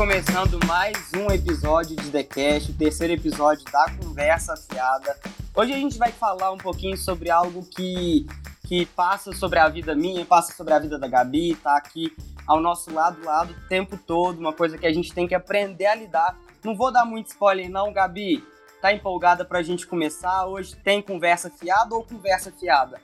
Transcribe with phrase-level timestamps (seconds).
[0.00, 5.14] começando mais um episódio de The Cast, o terceiro episódio da Conversa Fiada.
[5.54, 8.26] Hoje a gente vai falar um pouquinho sobre algo que,
[8.66, 12.16] que passa sobre a vida minha, passa sobre a vida da Gabi, tá aqui
[12.46, 15.84] ao nosso lado, lado o tempo todo, uma coisa que a gente tem que aprender
[15.84, 16.34] a lidar.
[16.64, 18.42] Não vou dar muito spoiler não, Gabi.
[18.80, 20.46] Tá empolgada pra gente começar?
[20.46, 22.98] Hoje tem conversa fiada ou conversa fiada?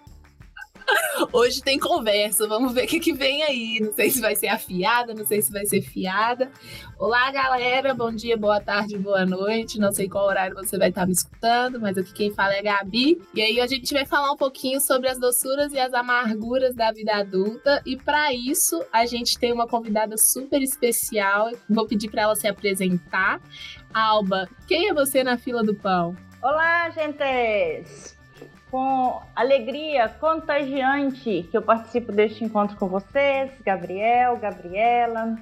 [1.33, 3.81] Hoje tem conversa, vamos ver o que, que vem aí.
[3.81, 6.51] Não sei se vai ser afiada, não sei se vai ser fiada.
[6.99, 9.79] Olá, galera, bom dia, boa tarde, boa noite.
[9.79, 12.63] Não sei qual horário você vai estar me escutando, mas aqui quem fala é a
[12.63, 13.21] Gabi.
[13.35, 16.93] E aí a gente vai falar um pouquinho sobre as doçuras e as amarguras da
[16.93, 17.83] vida adulta.
[17.87, 21.51] E para isso, a gente tem uma convidada super especial.
[21.69, 23.41] Vou pedir para ela se apresentar.
[23.93, 26.15] Alba, quem é você na fila do pão?
[26.43, 28.16] Olá, gentes!
[28.77, 35.35] Com alegria contagiante que eu participo deste encontro com vocês, Gabriel, Gabriela,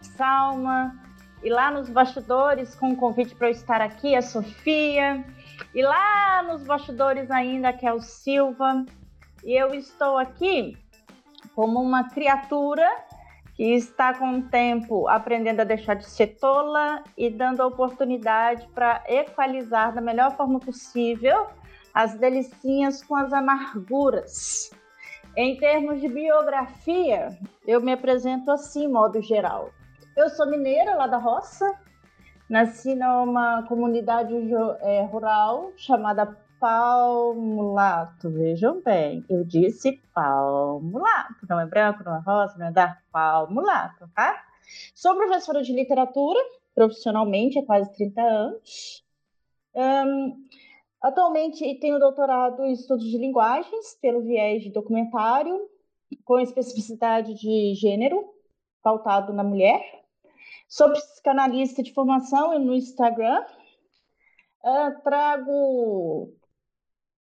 [0.00, 0.98] Salma,
[1.44, 5.22] e lá nos bastidores com o um convite para eu estar aqui, a Sofia,
[5.74, 8.86] e lá nos bastidores ainda é o Silva,
[9.44, 10.74] e eu estou aqui
[11.54, 12.88] como uma criatura
[13.54, 18.66] que está com o tempo aprendendo a deixar de ser tola e dando a oportunidade
[18.68, 21.48] para equalizar da melhor forma possível
[21.94, 24.70] as delicinhas com as amarguras.
[25.36, 27.28] Em termos de biografia,
[27.66, 29.70] eu me apresento assim, modo geral.
[30.16, 31.66] Eu sou mineira lá da roça,
[32.48, 34.34] nasci numa comunidade
[34.80, 38.30] é, rural chamada Palmulato.
[38.30, 44.08] Vejam bem, eu disse Palmulato, não é branco, não é rosa, não é da Palmulato,
[44.14, 44.44] tá?
[44.94, 46.38] Sou professora de literatura
[46.74, 49.04] profissionalmente há quase 30 anos.
[49.74, 50.46] Um,
[51.02, 55.68] Atualmente tenho doutorado em estudos de linguagens pelo viés de documentário,
[56.24, 58.32] com especificidade de gênero,
[58.80, 59.82] pautado na mulher.
[60.68, 63.44] Sou psicanalista de formação no Instagram.
[64.64, 66.32] Uh, trago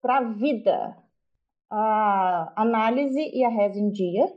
[0.00, 0.96] para a vida
[1.68, 4.34] a análise e a reza em dia.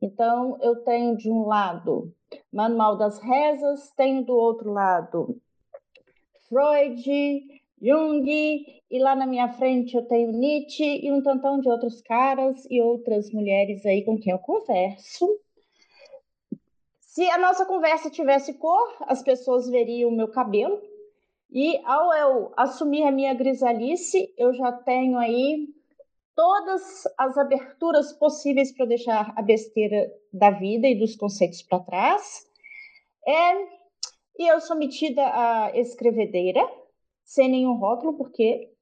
[0.00, 2.14] Então, eu tenho de um lado
[2.52, 5.40] Manual das Rezas, tenho do outro lado
[6.48, 8.26] Freud, Jung,
[8.90, 12.80] e lá na minha frente eu tenho Nietzsche e um tantão de outros caras e
[12.80, 15.28] outras mulheres aí com quem eu converso.
[17.00, 20.80] Se a nossa conversa tivesse cor, as pessoas veriam o meu cabelo.
[21.50, 25.66] E ao eu assumir a minha grisalice, eu já tenho aí
[26.36, 32.46] todas as aberturas possíveis para deixar a besteira da vida e dos conceitos para trás.
[33.26, 33.54] É,
[34.38, 36.64] e eu sou metida a escrevedeira,
[37.28, 38.72] sem nenhum rótulo, porque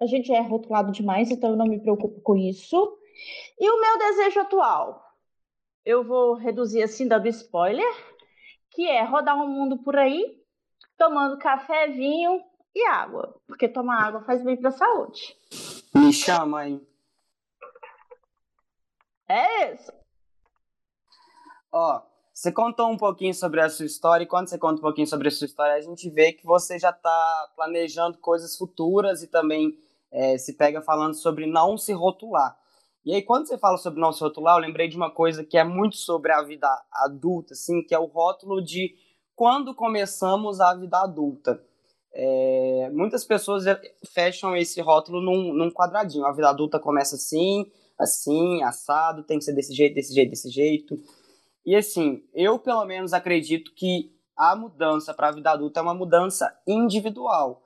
[0.00, 2.96] a gente é rotulado demais, então eu não me preocupo com isso.
[3.58, 5.04] E o meu desejo atual?
[5.84, 7.92] Eu vou reduzir assim, dando spoiler,
[8.70, 10.40] que é rodar o um mundo por aí,
[10.96, 12.40] tomando café, vinho
[12.72, 15.36] e água, porque tomar água faz bem para a saúde.
[15.92, 16.80] Me chama aí.
[19.28, 19.92] É isso.
[21.72, 22.00] Ó,
[22.36, 25.28] você contou um pouquinho sobre a sua história, e quando você conta um pouquinho sobre
[25.28, 29.78] a sua história, a gente vê que você já está planejando coisas futuras e também
[30.12, 32.54] é, se pega falando sobre não se rotular.
[33.06, 35.56] E aí, quando você fala sobre não se rotular, eu lembrei de uma coisa que
[35.56, 38.94] é muito sobre a vida adulta, assim, que é o rótulo de
[39.34, 41.58] quando começamos a vida adulta.
[42.12, 43.64] É, muitas pessoas
[44.12, 46.26] fecham esse rótulo num, num quadradinho.
[46.26, 47.64] A vida adulta começa assim,
[47.98, 51.00] assim, assado, tem que ser desse jeito, desse jeito, desse jeito.
[51.66, 55.94] E assim, eu pelo menos acredito que a mudança para a vida adulta é uma
[55.94, 57.60] mudança individual.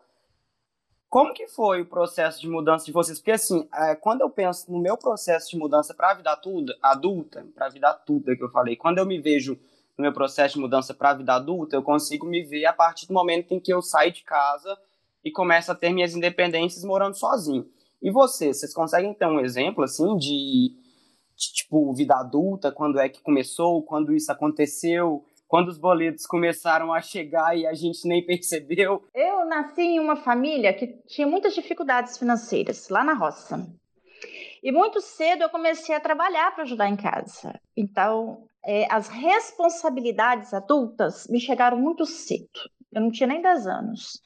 [1.10, 3.18] Como que foi o processo de mudança de vocês?
[3.18, 6.30] Porque assim, é, quando eu penso no meu processo de mudança para a vida
[6.80, 9.58] adulta, para a vida adulta que eu falei, quando eu me vejo
[9.98, 13.06] no meu processo de mudança para a vida adulta, eu consigo me ver a partir
[13.06, 14.78] do momento em que eu saio de casa
[15.22, 17.68] e começo a ter minhas independências morando sozinho.
[18.00, 20.74] E vocês, vocês conseguem ter um exemplo assim de
[21.48, 27.01] tipo, vida adulta, quando é que começou, quando isso aconteceu, quando os boletos começaram a
[27.01, 29.04] chegar e a gente nem percebeu.
[29.15, 33.66] Eu nasci em uma família que tinha muitas dificuldades financeiras, lá na roça.
[34.63, 37.59] E muito cedo eu comecei a trabalhar para ajudar em casa.
[37.77, 42.71] Então, é, as responsabilidades adultas me chegaram muito cedo.
[42.92, 44.22] Eu não tinha nem 10 anos.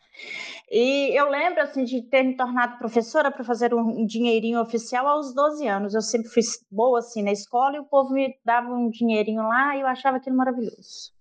[0.71, 5.35] E eu lembro assim de ter me tornado professora para fazer um dinheirinho oficial aos
[5.35, 5.95] 12 anos.
[5.95, 9.77] Eu sempre fui boa assim na escola e o povo me dava um dinheirinho lá
[9.77, 11.13] e eu achava aquilo maravilhoso.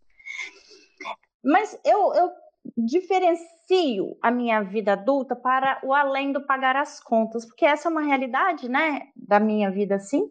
[1.44, 2.32] Mas eu, eu
[2.78, 7.92] diferencio a minha vida adulta para o além do pagar as contas, porque essa é
[7.92, 10.30] uma realidade, né, da minha vida assim.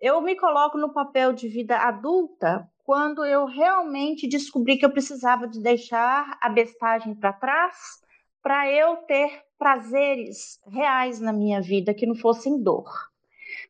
[0.00, 5.46] Eu me coloco no papel de vida adulta quando eu realmente descobri que eu precisava
[5.46, 8.02] de deixar a bestagem para trás
[8.42, 12.90] para eu ter prazeres reais na minha vida que não fossem dor.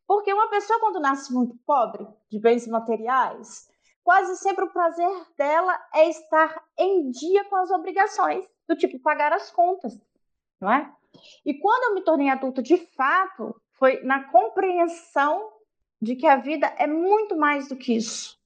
[0.07, 3.69] Porque uma pessoa quando nasce muito pobre de bens materiais,
[4.03, 9.31] quase sempre o prazer dela é estar em dia com as obrigações, do tipo pagar
[9.31, 9.99] as contas,
[10.59, 10.91] não é?
[11.45, 15.51] E quando eu me tornei adulta de fato, foi na compreensão
[16.01, 18.41] de que a vida é muito mais do que isso.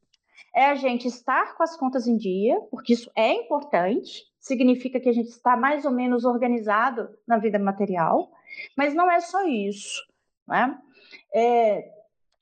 [0.58, 5.08] É a gente estar com as contas em dia, porque isso é importante, significa que
[5.08, 8.32] a gente está mais ou menos organizado na vida material,
[8.76, 10.02] mas não é só isso.
[10.48, 10.76] Né?
[11.32, 11.88] É,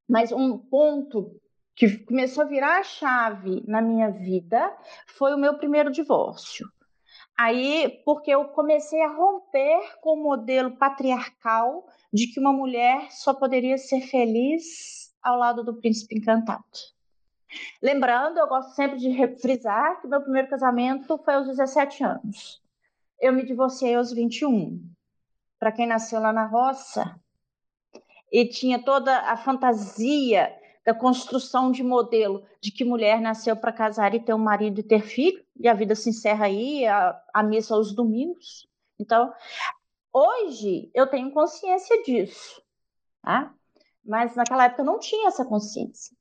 [0.08, 1.38] mas um ponto
[1.76, 4.74] que começou a virar a chave na minha vida
[5.08, 6.66] foi o meu primeiro divórcio.
[7.38, 13.34] Aí, porque eu comecei a romper com o modelo patriarcal de que uma mulher só
[13.34, 16.95] poderia ser feliz ao lado do príncipe encantado.
[17.82, 22.62] Lembrando, eu gosto sempre de frisar que meu primeiro casamento foi aos 17 anos.
[23.20, 24.82] Eu me divorciei aos 21.
[25.60, 27.20] Para quem nasceu lá na roça
[28.32, 30.54] e tinha toda a fantasia
[30.86, 34.84] da construção de modelo de que mulher nasceu para casar e ter um marido e
[34.84, 38.68] ter filho, e a vida se encerra aí, a, a missa aos domingos.
[39.00, 39.34] Então,
[40.14, 42.62] hoje eu tenho consciência disso,
[43.22, 43.54] tá?
[44.06, 46.15] mas naquela época eu não tinha essa consciência.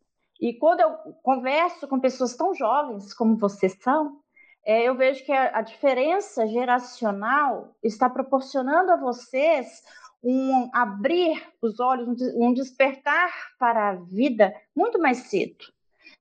[0.44, 0.90] E quando eu
[1.22, 4.20] converso com pessoas tão jovens como vocês são,
[4.62, 9.82] é, eu vejo que a, a diferença geracional está proporcionando a vocês
[10.22, 15.64] um abrir os olhos, um despertar para a vida muito mais cedo.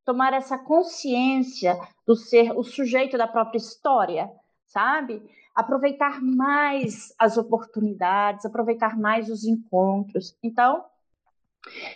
[0.06, 1.78] Tomar essa consciência
[2.08, 4.32] do ser o sujeito da própria história,
[4.66, 5.22] sabe?
[5.54, 10.34] Aproveitar mais as oportunidades, aproveitar mais os encontros.
[10.42, 10.86] Então,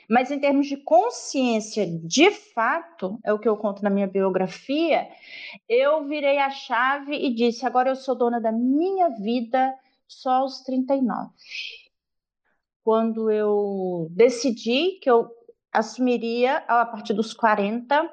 [0.10, 5.08] mas em termos de consciência, de fato, é o que eu conto na minha biografia,
[5.68, 9.74] eu virei a chave e disse: agora eu sou dona da minha vida
[10.08, 11.32] só aos 39
[12.88, 15.30] quando eu decidi que eu
[15.74, 18.10] assumiria, a partir dos 40,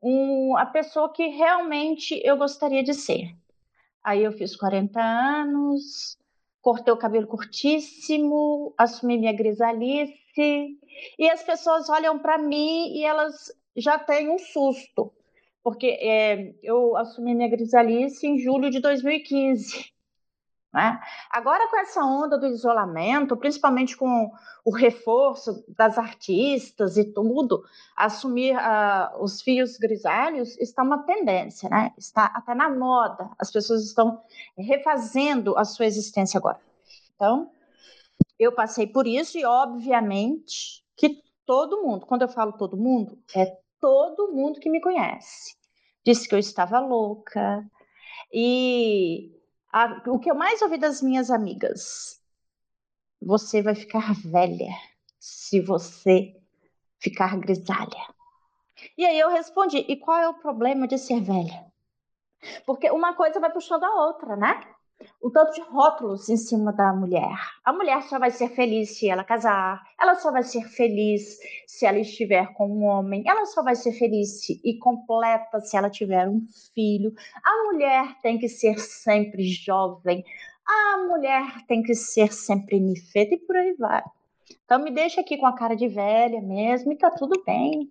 [0.00, 3.36] um, a pessoa que realmente eu gostaria de ser.
[4.00, 6.16] Aí eu fiz 40 anos,
[6.60, 13.52] cortei o cabelo curtíssimo, assumi minha grisalice, e as pessoas olham para mim e elas
[13.76, 15.12] já têm um susto,
[15.62, 19.92] porque é, eu assumi minha grisalice em julho de 2015.
[20.72, 20.98] Né?
[21.30, 24.32] Agora, com essa onda do isolamento, principalmente com
[24.64, 27.62] o reforço das artistas e tudo,
[27.94, 31.92] assumir uh, os fios grisalhos está uma tendência, né?
[31.98, 33.28] está até na moda.
[33.38, 34.22] As pessoas estão
[34.56, 36.58] refazendo a sua existência agora.
[37.16, 37.50] Então,
[38.42, 43.46] eu passei por isso e, obviamente, que todo mundo, quando eu falo todo mundo, é
[43.80, 45.56] todo mundo que me conhece.
[46.04, 47.64] Disse que eu estava louca
[48.32, 49.32] e
[49.72, 52.20] a, o que eu mais ouvi das minhas amigas:
[53.20, 54.74] você vai ficar velha
[55.18, 56.34] se você
[56.98, 58.12] ficar grisalha.
[58.98, 61.70] E aí eu respondi: e qual é o problema de ser velha?
[62.66, 64.60] Porque uma coisa vai puxando a outra, né?
[65.20, 67.36] O tanto de rótulos em cima da mulher.
[67.64, 71.86] A mulher só vai ser feliz se ela casar, ela só vai ser feliz se
[71.86, 76.28] ela estiver com um homem, ela só vai ser feliz e completa se ela tiver
[76.28, 76.40] um
[76.74, 77.12] filho.
[77.44, 80.24] A mulher tem que ser sempre jovem,
[80.66, 84.02] a mulher tem que ser sempre nifeta e por aí vai.
[84.64, 87.90] Então me deixa aqui com a cara de velha mesmo e tá tudo bem.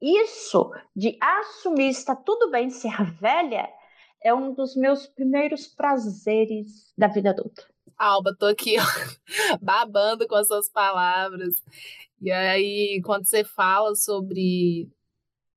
[0.00, 3.68] Isso de assumir está tudo bem ser velha
[4.26, 7.64] é um dos meus primeiros prazeres da vida adulta.
[7.96, 8.82] Alba, tô aqui ó,
[9.62, 11.62] babando com as suas palavras.
[12.20, 14.90] E aí, quando você fala sobre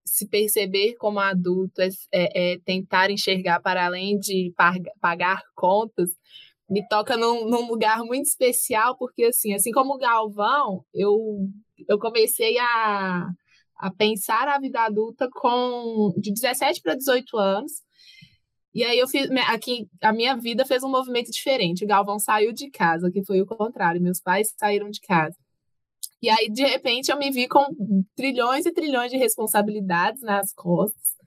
[0.05, 4.53] se perceber como adulto, é, é, é tentar enxergar para além de
[5.01, 6.11] pagar contas,
[6.69, 11.49] me toca num, num, lugar muito especial, porque assim, assim como o Galvão, eu,
[11.87, 13.29] eu comecei a,
[13.77, 17.88] a pensar a vida adulta com de 17 para 18 anos.
[18.73, 21.83] E aí eu fiz aqui a minha vida fez um movimento diferente.
[21.83, 24.01] O Galvão saiu de casa, que foi o contrário.
[24.01, 25.35] Meus pais saíram de casa.
[26.21, 27.65] E aí de repente eu me vi com
[28.15, 31.19] trilhões e trilhões de responsabilidades nas costas.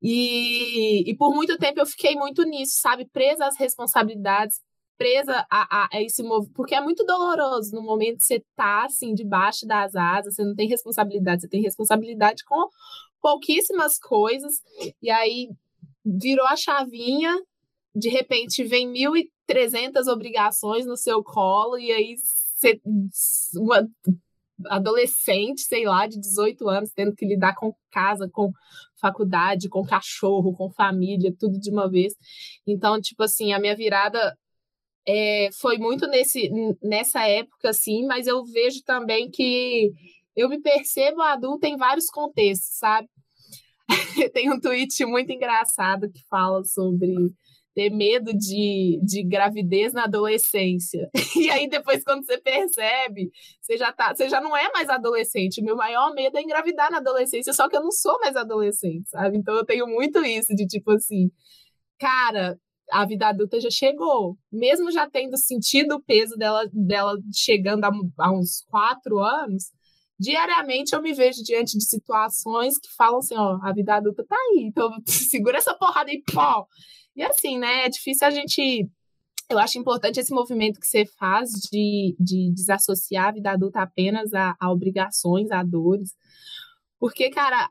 [0.00, 4.60] E, e por muito tempo eu fiquei muito nisso, sabe, presa às responsabilidades,
[4.98, 9.14] presa a, a, esse movimento, porque é muito doloroso no momento que você tá assim
[9.14, 12.68] debaixo das asas, você não tem responsabilidade, você tem responsabilidade com
[13.20, 14.60] pouquíssimas coisas.
[15.00, 15.48] E aí
[16.04, 17.34] virou a chavinha,
[17.94, 22.80] de repente vem 1.300 obrigações no seu colo, e aí você,
[23.56, 23.88] uma,
[24.66, 28.52] adolescente, sei lá, de 18 anos, tendo que lidar com casa, com
[29.00, 32.14] faculdade, com cachorro, com família, tudo de uma vez.
[32.66, 34.36] Então, tipo assim, a minha virada
[35.06, 36.50] é, foi muito nesse,
[36.82, 39.92] nessa época, assim, mas eu vejo também que
[40.36, 43.08] eu me percebo adulta em vários contextos, sabe?
[44.32, 47.14] Tem um tweet muito engraçado que fala sobre
[47.74, 51.10] ter medo de, de gravidez na adolescência.
[51.36, 53.30] E aí, depois, quando você percebe,
[53.60, 55.60] você já, tá, você já não é mais adolescente.
[55.60, 59.08] O meu maior medo é engravidar na adolescência, só que eu não sou mais adolescente,
[59.10, 59.36] sabe?
[59.36, 61.30] Então, eu tenho muito isso de tipo assim,
[61.98, 62.56] cara,
[62.90, 64.38] a vida adulta já chegou.
[64.52, 67.90] Mesmo já tendo sentido o peso dela, dela chegando a,
[68.20, 69.72] a uns quatro anos,
[70.18, 74.36] diariamente eu me vejo diante de situações que falam assim, ó, a vida adulta tá
[74.36, 76.66] aí, então segura essa porrada e pó.
[77.16, 78.88] E assim, né, é difícil a gente
[79.50, 84.32] eu acho importante esse movimento que você faz de, de desassociar a vida adulta apenas
[84.32, 86.14] a, a obrigações, a dores.
[86.98, 87.68] Porque, cara,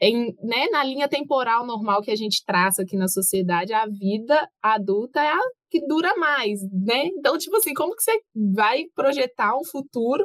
[0.00, 4.48] em, né, na linha temporal normal que a gente traça aqui na sociedade, a vida
[4.62, 7.06] adulta é a que dura mais, né?
[7.06, 8.20] Então, tipo assim, como que você
[8.54, 10.24] vai projetar um futuro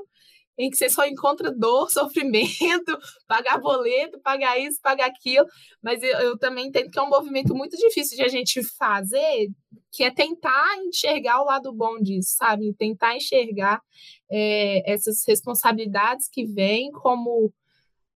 [0.60, 5.48] em que você só encontra dor, sofrimento, pagar boleto, pagar isso, pagar aquilo.
[5.82, 9.50] Mas eu, eu, também entendo que é um movimento muito difícil de a gente fazer,
[9.90, 12.76] que é tentar enxergar o lado bom disso, sabe?
[12.78, 13.82] Tentar enxergar
[14.30, 17.54] é, essas responsabilidades que vêm como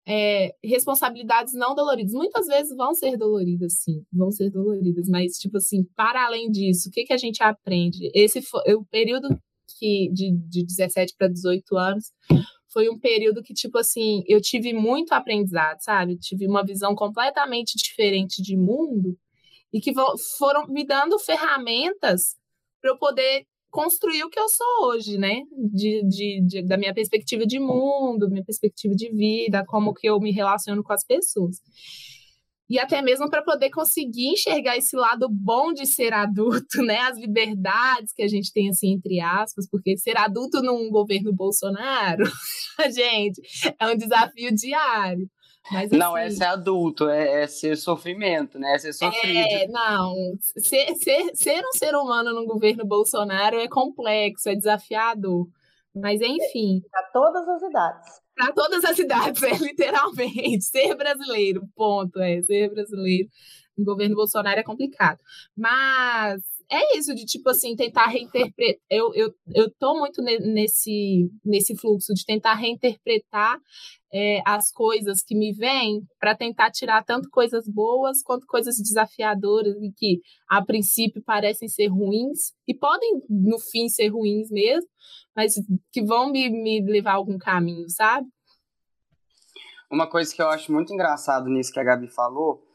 [0.07, 2.13] é, responsabilidades não doloridas.
[2.13, 6.89] Muitas vezes vão ser doloridas, sim, vão ser doloridas, mas, tipo assim, para além disso,
[6.89, 8.09] o que, que a gente aprende?
[8.15, 9.29] Esse foi o período
[9.81, 12.11] que de, de 17 para 18 anos
[12.71, 16.17] foi um período que, tipo assim, eu tive muito aprendizado, sabe?
[16.17, 19.17] Tive uma visão completamente diferente de mundo
[19.73, 19.91] e que
[20.37, 22.35] foram me dando ferramentas
[22.79, 25.41] para eu poder construir o que eu sou hoje, né?
[25.51, 30.19] De, de, de, da minha perspectiva de mundo, minha perspectiva de vida, como que eu
[30.19, 31.57] me relaciono com as pessoas.
[32.71, 36.99] E até mesmo para poder conseguir enxergar esse lado bom de ser adulto, né?
[36.99, 42.23] As liberdades que a gente tem, assim, entre aspas, porque ser adulto num governo Bolsonaro,
[42.95, 43.41] gente,
[43.77, 45.29] é um desafio diário.
[45.69, 48.75] Mas, não é assim, ser adulto, é, é, ser sofrimento, né?
[48.75, 49.37] É ser sofrido.
[49.37, 50.15] É, não.
[50.57, 55.45] Ser, ser, ser um ser humano no governo Bolsonaro é complexo, é desafiador.
[55.93, 56.81] Mas, enfim.
[56.89, 58.21] Para todas as idades.
[58.41, 60.65] Para todas as idades, é literalmente.
[60.65, 62.19] Ser brasileiro, ponto.
[62.19, 63.29] É, ser brasileiro
[63.77, 65.19] no governo Bolsonaro é complicado.
[65.55, 68.81] Mas é isso, de tipo assim, tentar reinterpretar.
[68.89, 73.59] Eu, eu, eu tô muito nesse, nesse fluxo de tentar reinterpretar
[74.13, 79.75] é, as coisas que me vêm para tentar tirar tanto coisas boas quanto coisas desafiadoras
[79.81, 84.89] e que a princípio parecem ser ruins e podem no fim ser ruins mesmo,
[85.35, 85.53] mas
[85.91, 88.27] que vão me, me levar a algum caminho, sabe?
[89.89, 92.65] Uma coisa que eu acho muito engraçado nisso que a Gabi falou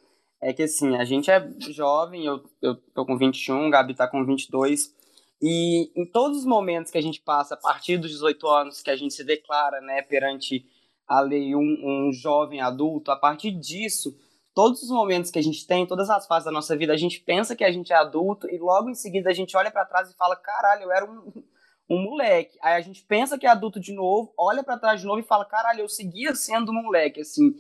[0.41, 4.25] é que assim, a gente é jovem, eu, eu tô com 21, Gabi tá com
[4.25, 4.95] 22,
[5.41, 8.91] e em todos os momentos que a gente passa, a partir dos 18 anos, que
[8.91, 10.65] a gente se declara, né, perante
[11.07, 14.17] a lei um, um jovem adulto, a partir disso,
[14.55, 17.21] todos os momentos que a gente tem, todas as fases da nossa vida, a gente
[17.21, 20.11] pensa que a gente é adulto e logo em seguida a gente olha para trás
[20.11, 21.33] e fala: caralho, eu era um,
[21.89, 22.59] um moleque.
[22.63, 25.25] Aí a gente pensa que é adulto de novo, olha para trás de novo e
[25.25, 27.55] fala: caralho, eu seguia sendo um moleque, assim.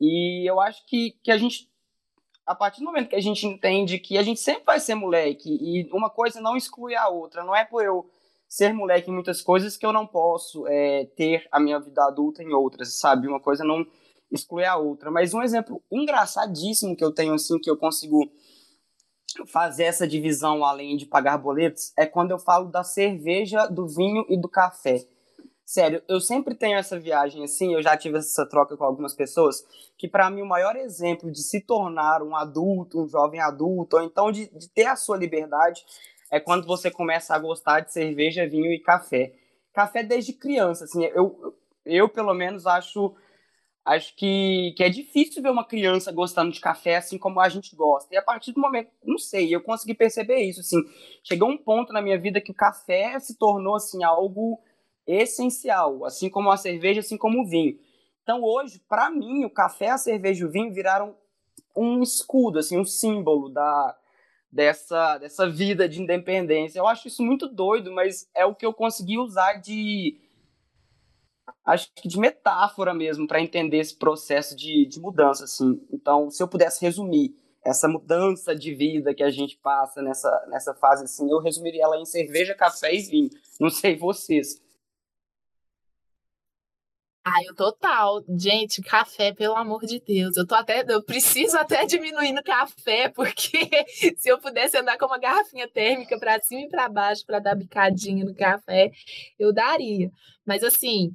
[0.00, 1.68] E eu acho que, que a gente
[2.46, 5.50] a partir do momento que a gente entende que a gente sempre vai ser moleque
[5.60, 8.08] e uma coisa não exclui a outra, não é por eu
[8.48, 12.42] ser moleque em muitas coisas que eu não posso é, ter a minha vida adulta
[12.42, 13.28] em outras, sabe?
[13.28, 13.86] Uma coisa não
[14.30, 15.10] exclui a outra.
[15.10, 18.30] Mas um exemplo engraçadíssimo que eu tenho, assim, que eu consigo
[19.46, 24.24] fazer essa divisão além de pagar boletos, é quando eu falo da cerveja, do vinho
[24.28, 25.06] e do café.
[25.64, 29.62] Sério, eu sempre tenho essa viagem assim, eu já tive essa troca com algumas pessoas,
[29.98, 34.02] que para mim o maior exemplo de se tornar um adulto, um jovem adulto, ou
[34.02, 35.84] então de, de ter a sua liberdade,
[36.30, 39.34] é quando você começa a gostar de cerveja, vinho e café.
[39.72, 43.14] Café desde criança, assim, eu, eu pelo menos acho
[43.84, 47.74] acho que, que é difícil ver uma criança gostando de café assim como a gente
[47.74, 48.14] gosta.
[48.14, 50.76] E a partir do momento, não sei, eu consegui perceber isso, assim,
[51.24, 54.60] chegou um ponto na minha vida que o café se tornou assim algo
[55.06, 57.78] essencial, assim como a cerveja, assim como o vinho.
[58.22, 61.16] Então hoje, para mim, o café, a cerveja e o vinho viraram
[61.74, 63.96] um escudo, assim, um símbolo da
[64.50, 66.78] dessa dessa vida de independência.
[66.78, 70.18] Eu acho isso muito doido, mas é o que eu consegui usar de
[71.64, 75.80] acho que de metáfora mesmo para entender esse processo de, de mudança, assim.
[75.92, 80.74] Então, se eu pudesse resumir essa mudança de vida que a gente passa nessa, nessa
[80.74, 83.30] fase, assim, eu resumiria ela em cerveja, café e vinho.
[83.60, 84.60] Não sei vocês.
[87.30, 88.24] Ai, o total.
[88.38, 90.36] Gente, café, pelo amor de Deus.
[90.36, 93.68] Eu tô até, eu preciso até diminuir no café, porque
[94.16, 97.54] se eu pudesse andar com uma garrafinha térmica para cima e para baixo para dar
[97.54, 98.90] bicadinha no café,
[99.38, 100.10] eu daria.
[100.46, 101.14] Mas assim,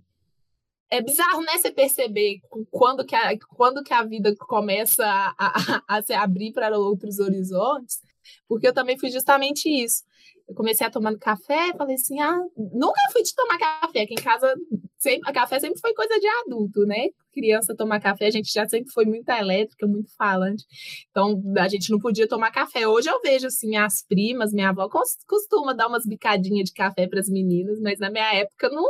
[0.92, 2.40] é bizarro, né, você perceber
[2.70, 5.34] quando que a, quando que a vida começa a,
[5.88, 8.02] a, a se abrir para outros horizontes,
[8.48, 10.04] porque eu também fui justamente isso
[10.48, 14.22] eu comecei a tomar café, falei assim, ah, nunca fui de tomar café, aqui em
[14.22, 14.54] casa
[14.98, 17.08] sempre, café sempre foi coisa de adulto, né?
[17.32, 20.66] Criança tomar café, a gente já sempre foi muito elétrica, muito falante,
[21.10, 22.88] então a gente não podia tomar café.
[22.88, 24.90] Hoje eu vejo, assim, as primas, minha avó
[25.28, 28.86] costuma dar umas bicadinhas de café para as meninas, mas na minha época não,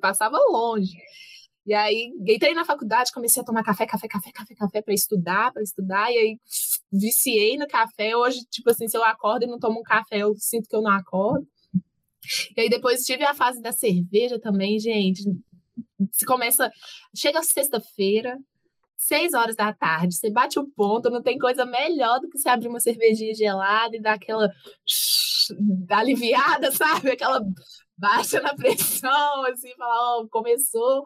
[0.00, 0.92] passava longe.
[1.64, 5.52] E aí entrei na faculdade, comecei a tomar café, café, café, café, café para estudar,
[5.52, 6.38] para estudar, e aí
[6.92, 8.16] viciei no café.
[8.16, 10.82] Hoje, tipo assim, se eu acordo e não tomo um café, eu sinto que eu
[10.82, 11.46] não acordo.
[12.56, 15.22] E aí depois tive a fase da cerveja também, gente.
[16.12, 16.70] Se começa,
[17.16, 18.38] chega sexta-feira,
[18.96, 22.48] seis horas da tarde, você bate o ponto, não tem coisa melhor do que você
[22.48, 24.48] abrir uma cervejinha gelada e dar aquela
[25.90, 27.10] aliviada, sabe?
[27.10, 27.40] Aquela
[27.96, 31.02] baixa na pressão, assim, falar, ó, oh, começou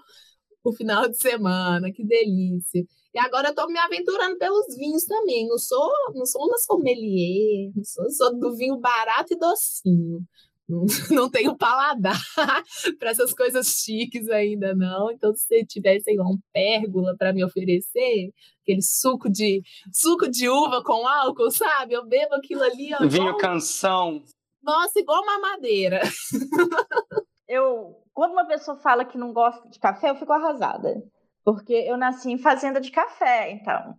[0.63, 2.85] o final de semana, que delícia.
[3.17, 5.49] E agora eu tô me aventurando pelos vinhos também.
[5.49, 10.21] Não sou, não sou uma sommelier, não sou, sou do vinho barato e docinho.
[10.69, 12.21] Não, não tenho paladar
[12.99, 15.11] para essas coisas chiques ainda não.
[15.11, 20.29] Então, se você tiver, sei lá, um pérgola para me oferecer, aquele suco de suco
[20.29, 21.95] de uva com álcool, sabe?
[21.95, 22.93] Eu bebo aquilo ali.
[22.93, 23.39] Ó, Vinho igual...
[23.39, 24.23] canção.
[24.63, 26.03] Nossa, igual uma madeira.
[27.49, 31.03] Eu quando uma pessoa fala que não gosta de café, eu fico arrasada.
[31.47, 33.95] Porque eu nasci em fazenda de café, então.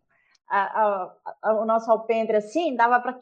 [0.50, 1.14] A, a,
[1.44, 3.18] a, o nosso alpendre, assim, dava para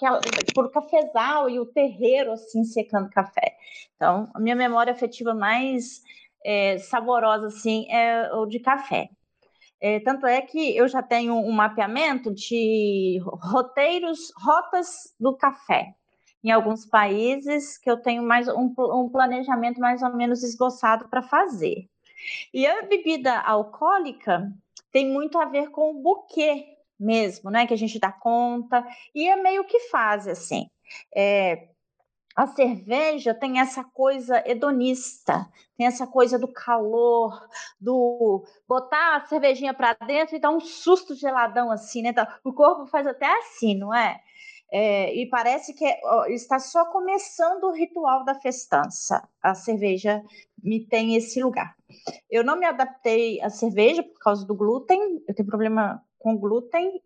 [0.56, 3.56] por cafezal e o terreiro, assim, secando café.
[3.96, 6.02] Então, a minha memória afetiva mais
[6.44, 9.10] é, saborosa, assim, é o de café.
[9.80, 15.94] É, tanto é que eu já tenho um mapeamento de roteiros, rotas do café
[16.44, 21.22] em alguns países que eu tenho mais um, um planejamento mais ou menos esboçado para
[21.22, 21.88] fazer.
[22.54, 24.52] E a bebida alcoólica
[24.92, 26.66] tem muito a ver com o buquê
[27.00, 27.68] mesmo, né?
[27.68, 30.70] Que a gente dá conta e é meio que faz assim.
[31.14, 31.68] É,
[32.36, 37.48] a cerveja tem essa coisa hedonista, tem essa coisa do calor,
[37.80, 42.10] do botar a cervejinha para dentro e dar um susto geladão assim, né?
[42.10, 44.22] Então, o corpo faz até assim, não é?
[44.72, 46.00] É, e parece que é,
[46.30, 49.28] está só começando o ritual da festança.
[49.42, 50.24] A cerveja
[50.62, 51.76] me tem esse lugar.
[52.30, 57.02] Eu não me adaptei à cerveja por causa do glúten, eu tenho problema com glúten,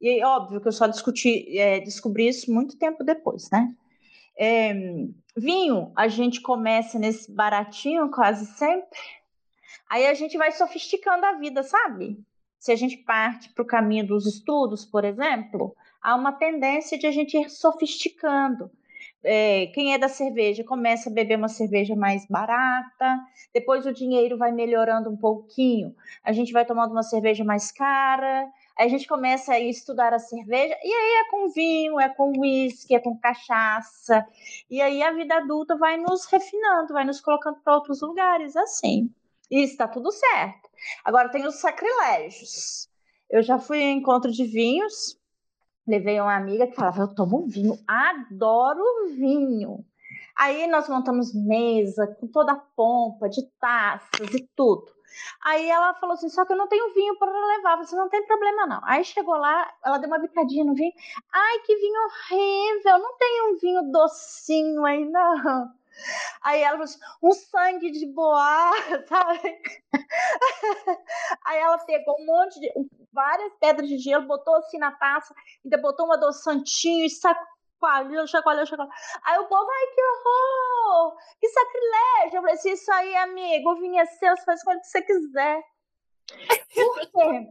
[0.00, 3.74] e óbvio que eu só discuti, é, descobri isso muito tempo depois, né?
[4.36, 4.72] É,
[5.36, 8.98] vinho, a gente começa nesse baratinho quase sempre,
[9.88, 12.18] aí a gente vai sofisticando a vida, sabe?
[12.58, 17.06] Se a gente parte para o caminho dos estudos, por exemplo, há uma tendência de
[17.06, 18.70] a gente ir sofisticando.
[19.24, 23.20] É, quem é da cerveja começa a beber uma cerveja mais barata,
[23.54, 28.50] depois o dinheiro vai melhorando um pouquinho, a gente vai tomando uma cerveja mais cara,
[28.76, 32.32] aí a gente começa a estudar a cerveja, e aí é com vinho, é com
[32.36, 34.26] uísque, é com cachaça,
[34.68, 39.08] e aí a vida adulta vai nos refinando, vai nos colocando para outros lugares, assim.
[39.48, 40.68] E está tudo certo.
[41.04, 42.88] Agora tem os sacrilégios.
[43.30, 45.16] Eu já fui em encontro de vinhos,
[45.86, 48.82] Levei uma amiga que falava: Eu tomo vinho, adoro
[49.16, 49.84] vinho.
[50.36, 54.86] Aí nós montamos mesa com toda a pompa de taças e tudo.
[55.44, 57.76] Aí ela falou assim: Só que eu não tenho vinho para levar.
[57.76, 58.80] Você não tem problema, não.
[58.84, 60.92] Aí chegou lá, ela deu uma bicadinha no vinho.
[61.32, 62.98] Ai, que vinho horrível!
[62.98, 65.81] Não tem um vinho docinho aí, não.
[66.42, 68.72] Aí ela falou assim, um sangue de boa,
[69.08, 69.62] sabe?
[71.46, 72.72] Aí ela pegou um monte de.
[73.12, 75.34] várias pedras de gelo, botou assim na taça,
[75.64, 78.92] ainda botou um adoçantinho e chacoalhou, chacoalhou, chacoalhou.
[79.24, 81.16] Aí o povo, ai, que horror!
[81.40, 82.36] Que sacrilégio!
[82.36, 84.86] Eu falei assim, isso aí, amigo, o vinho é seu, você faz com o que
[84.86, 85.62] você quiser.
[86.74, 87.46] Por quê?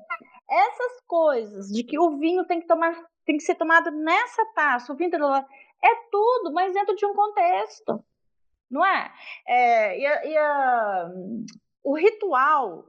[0.50, 2.94] Essas coisas de que o vinho tem que tomar,
[3.26, 5.12] tem que ser tomado nessa taça, o vinho
[5.84, 8.04] é tudo, mas dentro de um contexto
[8.72, 9.12] não é?
[9.48, 11.12] é e, a, e a,
[11.84, 12.86] o ritual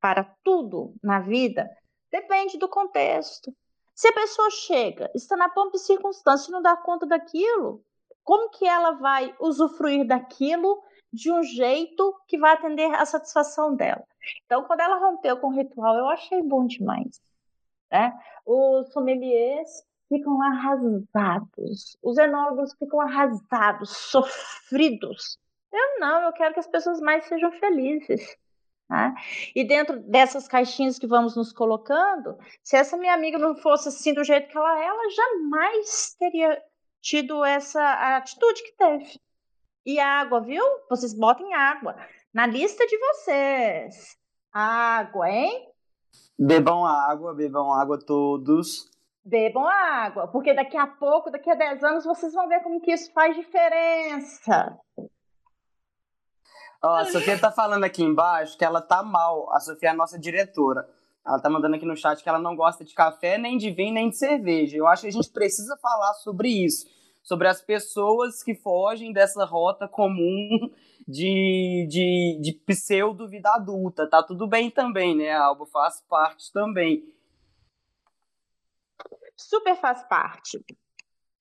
[0.00, 1.70] para tudo na vida
[2.10, 3.54] depende do contexto.
[3.94, 7.84] Se a pessoa chega, está na pompa de circunstância e não dá conta daquilo,
[8.24, 14.04] como que ela vai usufruir daquilo de um jeito que vai atender a satisfação dela?
[14.44, 17.20] Então, quando ela rompeu com o ritual, eu achei bom demais.
[17.90, 18.18] Né?
[18.46, 19.68] Os sommeliers
[20.10, 21.96] ficam arrasados.
[22.02, 25.38] Os enólogos ficam arrasados, sofridos.
[25.72, 28.36] Eu não, eu quero que as pessoas mais sejam felizes.
[28.88, 29.14] Tá?
[29.54, 34.12] E dentro dessas caixinhas que vamos nos colocando, se essa minha amiga não fosse assim
[34.12, 36.60] do jeito que ela é, ela jamais teria
[37.00, 39.20] tido essa atitude que teve.
[39.86, 40.64] E água, viu?
[40.90, 41.96] Vocês botem água
[42.34, 44.18] na lista de vocês.
[44.52, 45.68] Água, hein?
[46.36, 48.90] Bebam água, bebam água todos.
[49.24, 52.92] Bebam água, porque daqui a pouco, daqui a 10 anos, vocês vão ver como que
[52.92, 54.78] isso faz diferença.
[56.82, 59.52] Ó, a Sofia tá falando aqui embaixo que ela tá mal.
[59.52, 60.88] A Sofia é a nossa diretora.
[61.26, 63.92] Ela tá mandando aqui no chat que ela não gosta de café, nem de vinho,
[63.92, 64.76] nem de cerveja.
[64.76, 66.86] Eu acho que a gente precisa falar sobre isso.
[67.22, 70.70] Sobre as pessoas que fogem dessa rota comum
[71.06, 74.08] de, de, de pseudo-vida adulta.
[74.08, 75.30] Tá tudo bem também, né?
[75.32, 77.04] A Alba faz parte também.
[79.40, 80.62] Super faz parte.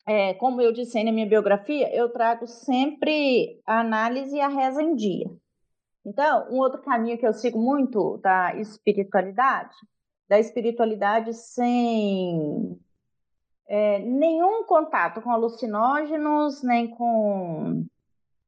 [0.08, 4.82] É, como eu disse na minha biografia, eu trago sempre a análise e a reza
[4.82, 5.30] em dia.
[6.06, 9.76] Então, um outro caminho que eu sigo muito da espiritualidade,
[10.28, 12.80] da espiritualidade sem
[13.68, 17.86] é, nenhum contato com alucinógenos, nem com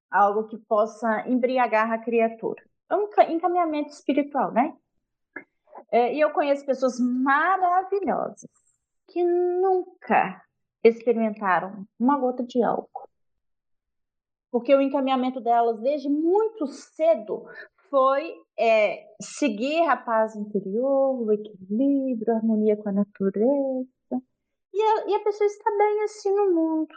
[0.10, 2.64] algo que possa embriagar a criatura.
[2.90, 4.76] É um encaminhamento espiritual, né?
[5.92, 8.61] É, e eu conheço pessoas maravilhosas
[9.12, 10.42] que nunca
[10.84, 13.10] experimentaram uma gota de álcool.
[14.52, 17.46] Porque o encaminhamento delas desde muito cedo
[17.90, 23.88] foi é, seguir a paz interior, o equilíbrio, a harmonia com a natureza.
[24.74, 26.96] E a, e a pessoa está bem assim no mundo.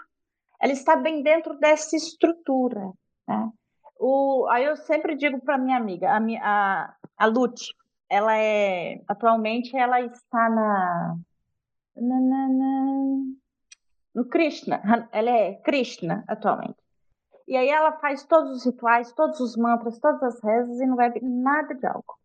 [0.61, 2.92] Ela está bem dentro dessa estrutura.
[3.29, 3.50] Né?
[3.98, 7.74] O, aí eu sempre digo para minha amiga, a, minha, a, a Lute,
[8.09, 11.16] ela é atualmente ela está na,
[11.96, 13.16] na, na, na
[14.14, 14.80] no Krishna,
[15.11, 16.76] ela é Krishna atualmente.
[17.46, 20.96] E aí ela faz todos os rituais, todos os mantras, todas as rezas e não
[20.96, 22.16] bebe nada de álcool.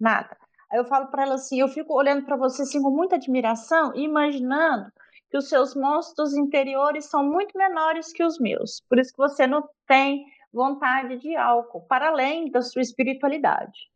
[0.00, 0.36] Nada.
[0.70, 3.94] Aí eu falo para ela assim, eu fico olhando para você assim com muita admiração
[3.94, 4.90] e imaginando
[5.30, 8.80] que os seus monstros interiores são muito menores que os meus.
[8.88, 13.90] Por isso que você não tem vontade de álcool, para além da sua espiritualidade.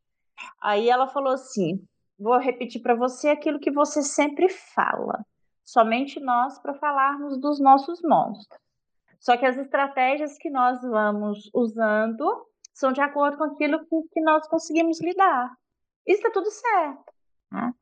[0.61, 1.83] Aí ela falou assim:
[2.19, 5.25] vou repetir para você aquilo que você sempre fala
[5.67, 8.61] somente nós para falarmos dos nossos monstros.
[9.19, 14.47] Só que as estratégias que nós vamos usando são de acordo com aquilo que nós
[14.47, 15.53] conseguimos lidar.
[16.07, 17.13] Isso está tudo certo.
[17.51, 17.75] Né?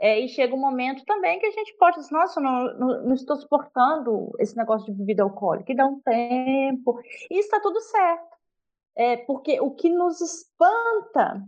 [0.00, 3.14] É, e chega um momento também que a gente pode dizer, nossa, não, não, não
[3.14, 7.00] estou suportando esse negócio de bebida alcoólica, e dá um tempo.
[7.30, 8.36] E está tudo certo.
[8.96, 11.44] É, porque o que nos espanta,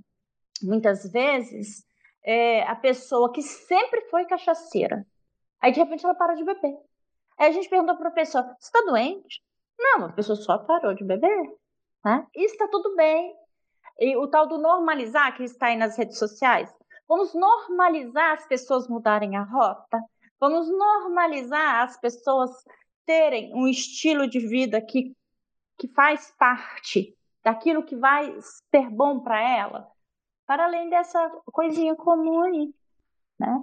[0.62, 1.84] muitas vezes,
[2.22, 5.06] é a pessoa que sempre foi cachaceira,
[5.60, 6.74] Aí, de repente, ela para de beber.
[7.38, 9.42] Aí a gente pergunta para a pessoa: você está doente?
[9.78, 11.42] Não, a pessoa só parou de beber.
[12.04, 12.26] Né?
[12.34, 13.34] Está tudo bem.
[13.98, 16.74] E o tal do normalizar que está aí nas redes sociais.
[17.06, 20.00] Vamos normalizar as pessoas mudarem a rota.
[20.38, 22.50] Vamos normalizar as pessoas
[23.04, 25.14] terem um estilo de vida que,
[25.76, 28.34] que faz parte daquilo que vai
[28.70, 29.88] ser bom para ela,
[30.50, 32.74] para além dessa coisinha comum aí,
[33.38, 33.62] né?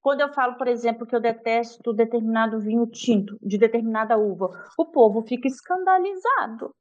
[0.00, 4.48] Quando eu falo, por exemplo, que eu detesto determinado vinho tinto de determinada uva,
[4.78, 6.72] o povo fica escandalizado.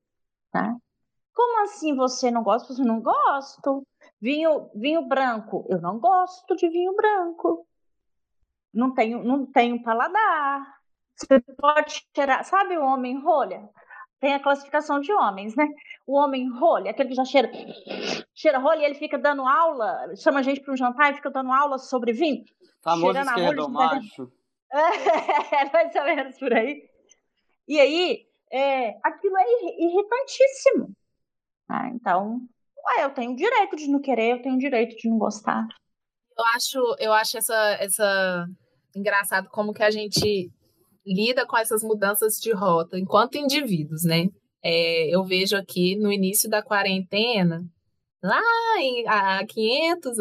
[0.54, 0.78] Né?
[1.34, 2.72] Como assim você não gosta?
[2.72, 3.82] Você não gosto.
[4.22, 7.67] Vinho, vinho branco, eu não gosto de vinho branco.
[8.72, 10.72] Não tenho, não tenho paladar.
[11.15, 13.67] Você pode tirar, sabe o homem rolha?
[14.20, 15.68] Tem a classificação de homens, né?
[16.06, 17.52] O homem rolha, aquele que já cheira,
[18.34, 21.30] cheira rolha e ele fica dando aula, chama a gente para um jantar e fica
[21.30, 22.44] dando aula sobre vinho.
[22.84, 24.32] Famoso esquerdo macho.
[24.70, 26.84] É, mais ou menos por aí.
[27.70, 29.46] E aí, é, aquilo é
[29.80, 30.94] irritantíssimo.
[31.70, 32.42] Ah, então,
[32.86, 35.66] ué, eu tenho direito de não querer, eu tenho direito de não gostar.
[36.38, 38.46] Eu acho, eu acho essa, essa
[38.96, 40.52] engraçado como que a gente
[41.08, 44.28] lida com essas mudanças de rota enquanto indivíduos, né?
[44.63, 47.65] É, eu vejo aqui no início da quarentena,
[48.22, 48.41] lá
[48.80, 50.20] em, há 500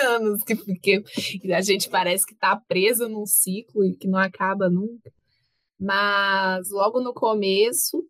[0.00, 1.02] anos, que,
[1.40, 5.12] que a gente parece que está preso num ciclo e que não acaba nunca.
[5.78, 8.02] Mas logo no começo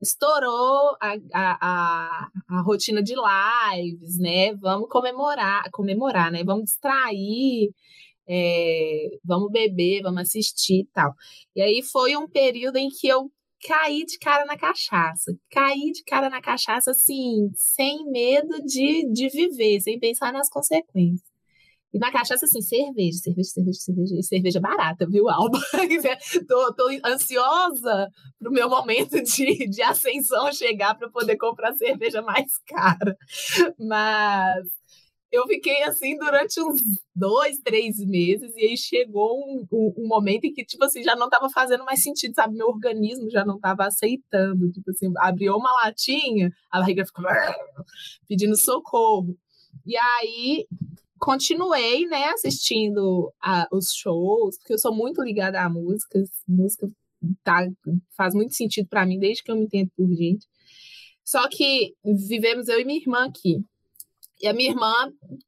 [0.00, 4.54] estourou a, a, a, a, rotina de lives, né?
[4.54, 6.44] Vamos comemorar, comemorar, né?
[6.44, 7.70] Vamos distrair,
[8.28, 11.12] é, vamos beber, vamos assistir e tal.
[11.56, 13.30] E aí foi um período em que eu
[13.66, 15.32] caí de cara na cachaça.
[15.50, 21.28] Caí de cara na cachaça, assim, sem medo de, de viver, sem pensar nas consequências.
[21.92, 24.22] E na cachaça, assim, cerveja, cerveja, cerveja, cerveja.
[24.22, 25.58] Cerveja barata, viu, Alba?
[26.46, 32.58] tô, tô ansiosa pro meu momento de, de ascensão chegar para poder comprar cerveja mais
[32.66, 33.16] cara.
[33.78, 34.66] Mas
[35.30, 36.80] eu fiquei assim durante uns
[37.14, 41.14] dois, três meses, e aí chegou um, um, um, momento em que, tipo assim, já
[41.14, 42.56] não estava fazendo mais sentido, sabe?
[42.56, 44.70] Meu organismo já não estava aceitando.
[44.72, 47.24] Tipo assim, abriu uma latinha, a barriga ficou
[48.28, 49.36] pedindo socorro.
[49.86, 50.66] E aí
[51.18, 56.88] continuei, né, assistindo a, os shows, porque eu sou muito ligada a músicas, música
[57.42, 57.66] tá,
[58.16, 60.46] faz muito sentido para mim desde que eu me entendo por gente.
[61.24, 63.62] Só que vivemos eu e minha irmã aqui.
[64.40, 64.92] E a minha irmã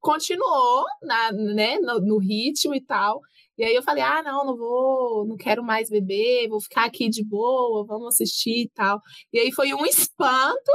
[0.01, 3.21] continuou na, né, no, no, ritmo e tal.
[3.57, 7.09] E aí eu falei: ah, não, não vou, não quero mais beber, vou ficar aqui
[7.09, 9.01] de boa, vamos assistir e tal.
[9.33, 10.73] E aí foi um espanto,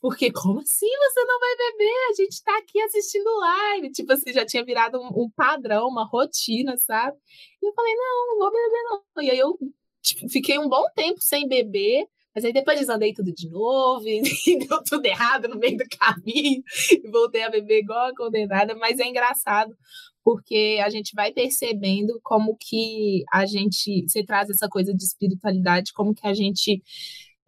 [0.00, 2.10] porque como assim você não vai beber?
[2.10, 3.92] A gente tá aqui assistindo live.
[3.92, 7.16] Tipo assim, já tinha virado um, um padrão, uma rotina, sabe?
[7.62, 9.24] E eu falei: não, não vou beber, não.
[9.24, 9.58] E aí eu
[10.02, 12.06] tipo, fiquei um bom tempo sem beber.
[12.34, 14.22] Mas aí depois desandei tudo de novo e,
[14.66, 18.74] deu tudo errado no meio do caminho e voltei a beber igual a condenada.
[18.74, 19.76] Mas é engraçado
[20.24, 25.92] porque a gente vai percebendo como que a gente, você traz essa coisa de espiritualidade,
[25.92, 26.82] como que a gente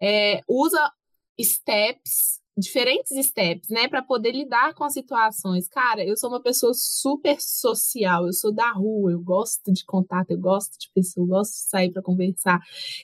[0.03, 0.93] é, usa
[1.41, 5.67] steps diferentes steps, né, para poder lidar com as situações.
[5.69, 10.31] Cara, eu sou uma pessoa super social, eu sou da rua, eu gosto de contato,
[10.31, 12.61] eu gosto de pessoa, eu gosto de sair para conversar.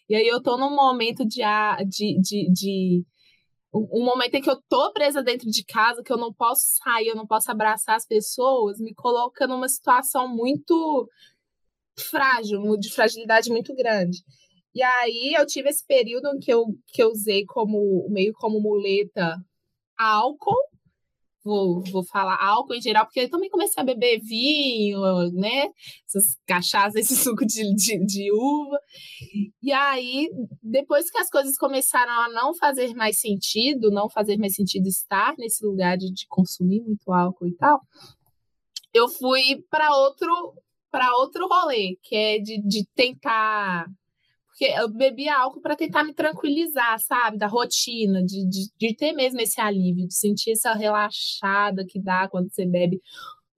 [0.09, 1.43] E aí eu tô num momento de,
[1.89, 3.05] de, de, de
[3.73, 7.09] um momento em que eu tô presa dentro de casa, que eu não posso sair,
[7.09, 11.09] eu não posso abraçar as pessoas, me coloca numa situação muito
[11.97, 14.19] frágil, de fragilidade muito grande.
[14.75, 19.37] E aí eu tive esse período que eu, que eu usei como meio como muleta
[19.99, 20.57] álcool.
[21.43, 25.01] Vou, vou falar álcool em geral, porque eu também comecei a beber vinho,
[25.33, 25.71] né?
[26.07, 28.79] Essas cachaças, esse suco de, de, de uva.
[29.63, 30.29] E aí,
[30.63, 35.35] depois que as coisas começaram a não fazer mais sentido, não fazer mais sentido estar
[35.39, 37.81] nesse lugar de, de consumir muito álcool e tal,
[38.93, 40.55] eu fui para outro
[40.91, 43.87] para outro rolê, que é de, de tentar
[44.61, 47.39] porque eu bebia álcool para tentar me tranquilizar, sabe?
[47.39, 52.29] Da rotina, de, de, de, ter mesmo esse alívio, de sentir essa relaxada que dá
[52.29, 53.01] quando você bebe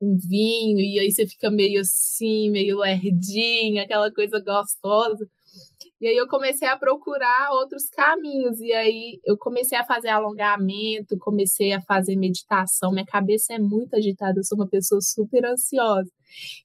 [0.00, 5.28] um vinho e aí você fica meio assim, meio lerdinha, aquela coisa gostosa.
[6.00, 8.60] E aí eu comecei a procurar outros caminhos.
[8.60, 12.92] E aí eu comecei a fazer alongamento, comecei a fazer meditação.
[12.92, 16.10] Minha cabeça é muito agitada, eu sou uma pessoa super ansiosa.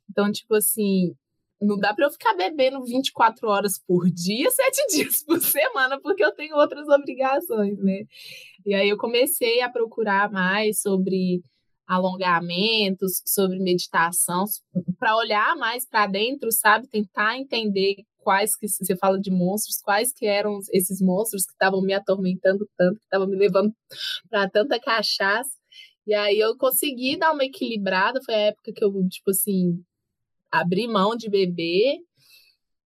[0.09, 1.15] Então, tipo assim,
[1.61, 6.23] não dá para eu ficar bebendo 24 horas por dia, sete dias por semana, porque
[6.23, 8.05] eu tenho outras obrigações, né?
[8.65, 11.41] E aí eu comecei a procurar mais sobre
[11.87, 14.43] alongamentos, sobre meditação,
[14.99, 16.87] para olhar mais para dentro, sabe?
[16.87, 21.81] Tentar entender quais que você fala de monstros, quais que eram esses monstros que estavam
[21.81, 23.73] me atormentando tanto, que estavam me levando
[24.29, 25.51] para tanta cachaça.
[26.05, 29.81] E aí eu consegui dar uma equilibrada, foi a época que eu, tipo assim,
[30.51, 31.97] abri mão de beber.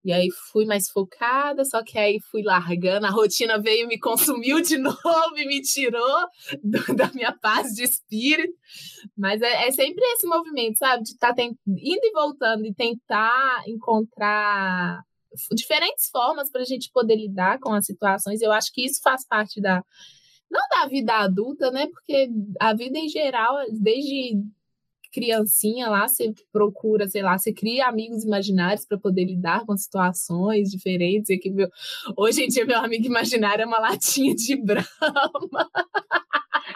[0.04, 4.60] E aí fui mais focada, só que aí fui largando, a rotina veio me consumiu
[4.60, 6.26] de novo e me tirou
[6.64, 8.54] do, da minha paz de espírito.
[9.16, 11.04] Mas é, é sempre esse movimento, sabe?
[11.04, 15.04] De estar tá indo e voltando e tentar encontrar
[15.54, 18.42] diferentes formas para a gente poder lidar com as situações.
[18.42, 19.84] Eu acho que isso faz parte da.
[20.50, 21.88] Não da vida adulta, né?
[21.88, 24.34] Porque a vida em geral, desde
[25.12, 30.70] criancinha lá, você procura, sei lá, você cria amigos imaginários para poder lidar com situações
[30.70, 31.30] diferentes.
[31.30, 31.70] E que meu...
[32.18, 35.70] Hoje em dia, meu amigo imaginário é uma latinha de brama.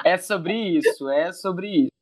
[0.03, 1.95] É sobre isso, é sobre isso.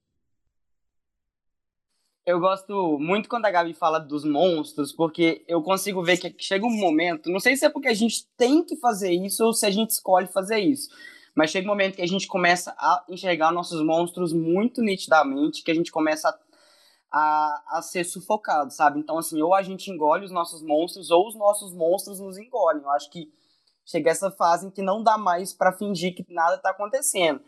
[2.26, 6.66] Eu gosto muito quando a Gabi fala dos monstros, porque eu consigo ver que chega
[6.66, 9.66] um momento, não sei se é porque a gente tem que fazer isso ou se
[9.66, 10.90] a gente escolhe fazer isso,
[11.36, 15.72] mas chega um momento que a gente começa a enxergar nossos monstros muito nitidamente, que
[15.72, 16.38] a gente começa a,
[17.12, 19.00] a, a ser sufocado, sabe?
[19.00, 22.84] Então, assim, ou a gente engole os nossos monstros, ou os nossos monstros nos engolem.
[22.84, 23.32] Eu acho que
[23.86, 27.42] chega essa fase em que não dá mais para fingir que nada tá acontecendo.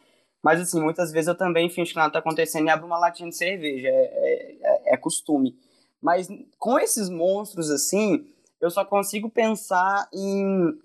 [0.43, 3.29] Mas, assim, muitas vezes eu também finjo que nada tá acontecendo e abro uma latinha
[3.29, 3.87] de cerveja.
[3.87, 5.57] É, é, é costume.
[6.01, 6.27] Mas
[6.59, 8.27] com esses monstros, assim,
[8.61, 10.79] eu só consigo pensar em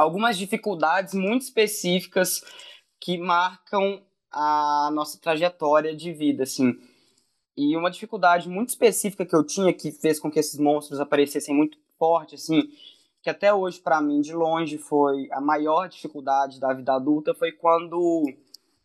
[0.00, 2.42] algumas dificuldades muito específicas
[3.00, 6.78] que marcam a nossa trajetória de vida, assim.
[7.56, 11.54] E uma dificuldade muito específica que eu tinha que fez com que esses monstros aparecessem
[11.54, 12.62] muito forte, assim,
[13.22, 17.52] que até hoje para mim de longe foi a maior dificuldade da vida adulta foi
[17.52, 18.24] quando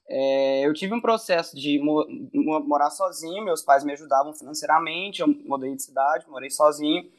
[0.08, 2.06] É, eu tive um processo de mo
[2.67, 7.10] morar sozinho, meus pais me ajudavam financeiramente, eu mudei de cidade, morei sozinho.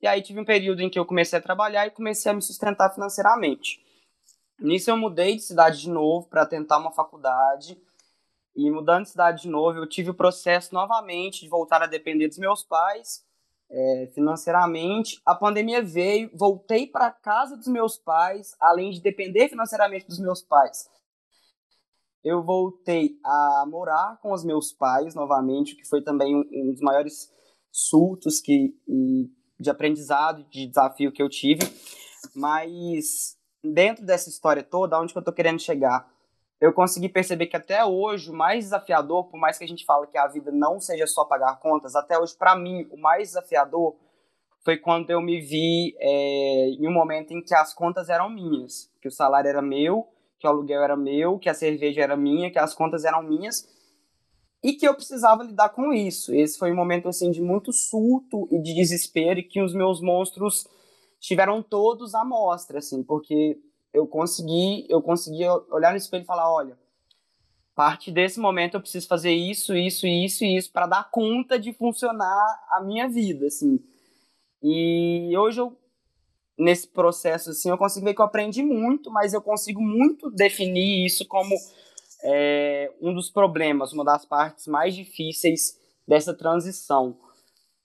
[0.00, 2.42] E aí tive um período em que eu comecei a trabalhar e comecei a me
[2.42, 3.82] sustentar financeiramente.
[4.58, 7.80] Nisso eu mudei de cidade de novo para tentar uma faculdade.
[8.54, 12.28] E mudando de cidade de novo, eu tive o processo novamente de voltar a depender
[12.28, 13.24] dos meus pais
[13.70, 15.20] é, financeiramente.
[15.26, 20.40] A pandemia veio, voltei para casa dos meus pais, além de depender financeiramente dos meus
[20.42, 20.88] pais.
[22.22, 26.80] Eu voltei a morar com os meus pais novamente, que foi também um, um dos
[26.80, 27.30] maiores
[27.70, 28.74] surtos que,
[29.58, 31.62] de aprendizado, de desafio que eu tive.
[32.34, 36.12] Mas dentro dessa história toda, onde que eu estou querendo chegar?
[36.64, 40.06] eu consegui perceber que até hoje o mais desafiador, por mais que a gente fale
[40.06, 43.94] que a vida não seja só pagar contas, até hoje para mim o mais desafiador
[44.64, 48.90] foi quando eu me vi é, em um momento em que as contas eram minhas,
[49.02, 52.50] que o salário era meu, que o aluguel era meu, que a cerveja era minha,
[52.50, 53.68] que as contas eram minhas
[54.64, 56.34] e que eu precisava lidar com isso.
[56.34, 60.00] Esse foi um momento assim de muito surto e de desespero e que os meus
[60.00, 60.66] monstros
[61.20, 63.58] estiveram todos à mostra, assim, porque
[63.92, 68.80] eu consegui, eu consegui olhar no espelho e falar, olha, a partir desse momento eu
[68.80, 73.46] preciso fazer isso, isso, isso e isso para dar conta de funcionar a minha vida,
[73.46, 73.78] assim.
[74.62, 75.76] E hoje eu
[76.56, 81.04] nesse processo assim, eu consigo ver que eu aprendi muito, mas eu consigo muito definir
[81.04, 81.54] isso como
[82.24, 87.16] é, um dos problemas, uma das partes mais difíceis dessa transição.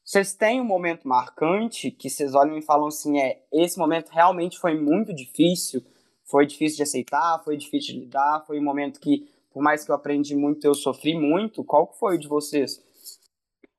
[0.03, 4.57] Vocês têm um momento marcante que vocês olham e falam assim, é, esse momento realmente
[4.57, 5.83] foi muito difícil,
[6.23, 9.91] foi difícil de aceitar, foi difícil de lidar, foi um momento que, por mais que
[9.91, 11.63] eu aprendi muito, eu sofri muito.
[11.63, 12.81] Qual foi o de vocês?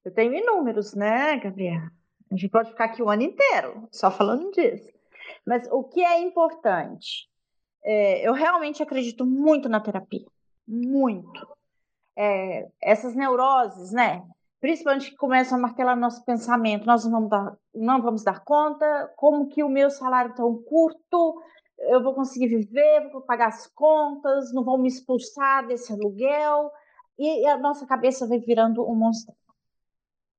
[0.05, 1.83] Eu tenho inúmeros, né, Gabriel?
[2.31, 4.93] A gente pode ficar aqui o ano inteiro só falando disso.
[5.45, 7.29] Mas o que é importante?
[7.83, 10.27] É, eu realmente acredito muito na terapia.
[10.71, 11.47] Muito.
[12.17, 14.23] É, essas neuroses, né?
[14.61, 16.87] Principalmente que começam a martelar nosso pensamento.
[16.87, 19.13] Nós não vamos dar, não vamos dar conta.
[19.17, 21.43] Como que o meu salário é tão curto?
[21.81, 26.71] eu vou conseguir viver, vou pagar as contas, não vão me expulsar desse aluguel,
[27.19, 29.35] e a nossa cabeça vai virando um monstro.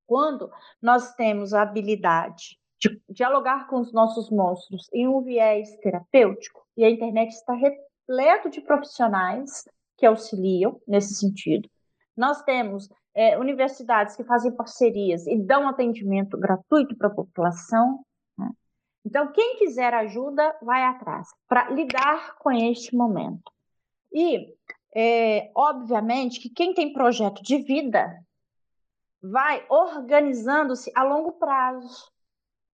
[0.05, 6.65] Quando nós temos a habilidade de dialogar com os nossos monstros em um viés terapêutico,
[6.75, 9.65] e a internet está repleto de profissionais
[10.01, 11.69] que auxiliam nesse sentido.
[12.17, 18.03] Nós temos é, universidades que fazem parcerias e dão atendimento gratuito para a população.
[19.05, 23.51] Então, quem quiser ajuda, vai atrás para lidar com este momento.
[24.11, 24.55] E,
[24.95, 28.11] é, obviamente, que quem tem projeto de vida
[29.21, 32.11] vai organizando-se a longo prazo,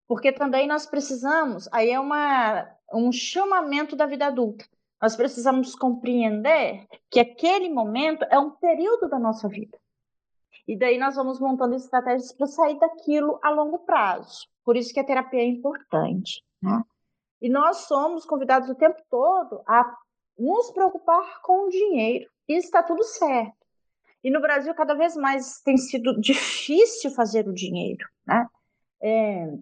[0.08, 4.66] porque também nós precisamos, aí é uma, um chamamento da vida adulta.
[5.02, 9.78] Nós precisamos compreender que aquele momento é um período da nossa vida.
[10.68, 14.48] E daí nós vamos montando estratégias para sair daquilo a longo prazo.
[14.66, 16.44] Por isso que a terapia é importante.
[16.62, 16.82] Né?
[17.42, 19.96] E nós somos convidados o tempo todo a
[20.38, 22.30] nos preocupar com o dinheiro.
[22.48, 23.56] E está tudo certo.
[24.24, 28.06] E no Brasil, cada vez mais tem sido difícil fazer o dinheiro.
[28.26, 28.48] Né?
[29.02, 29.54] É...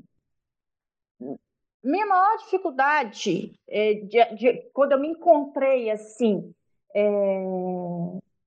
[1.85, 6.51] Minha maior dificuldade é de, de, quando eu me encontrei assim,
[6.95, 7.43] é...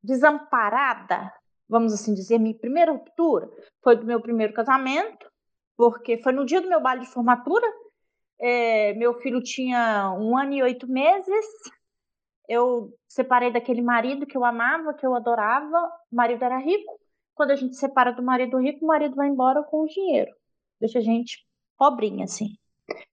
[0.02, 1.32] desamparada,
[1.68, 3.48] vamos assim dizer, minha primeira ruptura
[3.80, 5.30] foi do meu primeiro casamento,
[5.76, 7.64] porque foi no dia do meu baile de formatura.
[8.40, 11.46] É, meu filho tinha um ano e oito meses.
[12.48, 15.78] Eu separei daquele marido que eu amava, que eu adorava.
[16.10, 16.98] O marido era rico.
[17.34, 20.34] Quando a gente separa do marido rico, o marido vai embora com o dinheiro.
[20.80, 21.46] Deixa a gente
[21.76, 22.56] pobrinha, assim.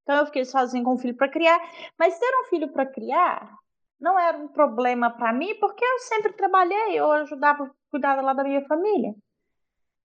[0.03, 1.59] Então eu fiquei sozinha com o filho para criar.
[1.97, 3.55] Mas ter um filho para criar
[3.99, 8.43] não era um problema para mim, porque eu sempre trabalhei, eu ajudava, cuidava lá da
[8.43, 9.13] minha família.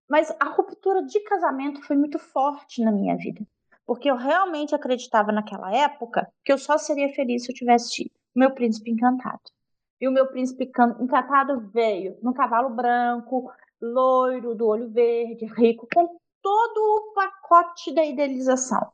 [0.08, 3.44] Mas a ruptura de casamento foi muito forte na minha vida,
[3.86, 8.10] porque eu realmente acreditava naquela época que eu só seria feliz se eu tivesse tido
[8.34, 9.40] meu príncipe encantado.
[10.00, 16.18] E o meu príncipe encantado veio no cavalo branco, loiro, do olho verde, rico, com
[16.40, 18.90] todo o pacote da idealização.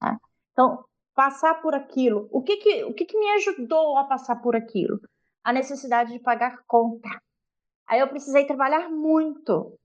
[0.00, 0.18] Tá?
[0.52, 0.84] Então,
[1.14, 5.00] passar por aquilo, o que que, o que que me ajudou a passar por aquilo?
[5.44, 7.08] A necessidade de pagar conta.
[7.86, 9.78] Aí eu precisei trabalhar muito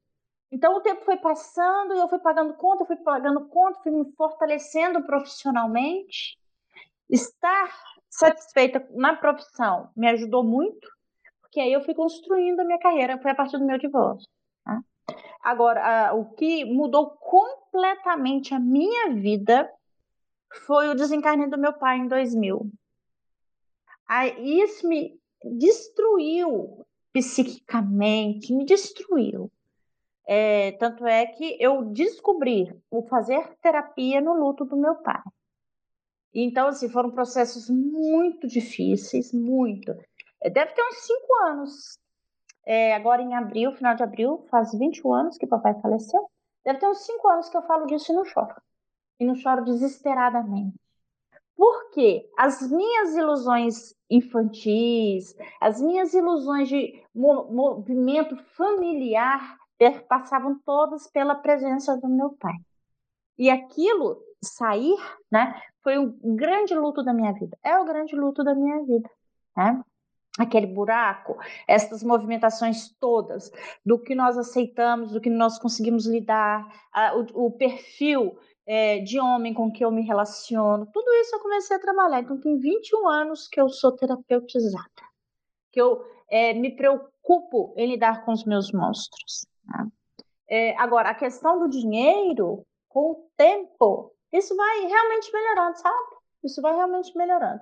[0.55, 4.09] então o tempo foi passando e eu fui pagando conta, fui pagando conta, fui me
[4.13, 6.37] fortalecendo profissionalmente.
[7.09, 7.69] Estar
[8.09, 10.87] satisfeita na profissão me ajudou muito,
[11.41, 14.27] porque aí eu fui construindo a minha carreira, foi a partir do meu divórcio.
[14.63, 14.79] Tá?
[15.41, 19.69] Agora, a, o que mudou completamente a minha vida
[20.59, 22.69] foi o desencarne do meu pai em 2000.
[24.07, 29.51] Aí, isso me destruiu psiquicamente, me destruiu.
[30.27, 35.21] É, tanto é que eu descobri o fazer terapia no luto do meu pai.
[36.33, 39.95] Então, assim, foram processos muito difíceis, muito.
[40.41, 41.99] É, deve ter uns cinco anos.
[42.65, 46.29] É, agora em abril, final de abril, faz 21 anos que papai faleceu.
[46.65, 48.55] Deve ter uns cinco anos que eu falo disso e não choro.
[49.19, 50.75] E não choro desesperadamente.
[51.55, 59.57] Porque as minhas ilusões infantis, as minhas ilusões de movimento familiar
[60.07, 62.55] passavam todas pela presença do meu pai.
[63.37, 64.97] E aquilo sair,
[65.31, 67.57] né, foi um grande luto da minha vida.
[67.63, 69.09] É o grande luto da minha vida,
[69.55, 69.83] né?
[70.37, 73.49] Aquele buraco, essas movimentações todas,
[73.85, 79.19] do que nós aceitamos, do que nós conseguimos lidar, a, o, o, perfil é, de
[79.19, 82.21] homem com que eu me relaciono, tudo isso eu comecei a trabalhar.
[82.21, 84.89] Então, tem 21 anos que eu sou terapeutizada,
[85.71, 89.45] que eu é, me preocupo em lidar com os meus monstros.
[89.65, 89.87] Né?
[90.49, 96.15] É, agora, a questão do dinheiro, com o tempo, isso vai realmente melhorando, sabe?
[96.43, 97.61] Isso vai realmente melhorando.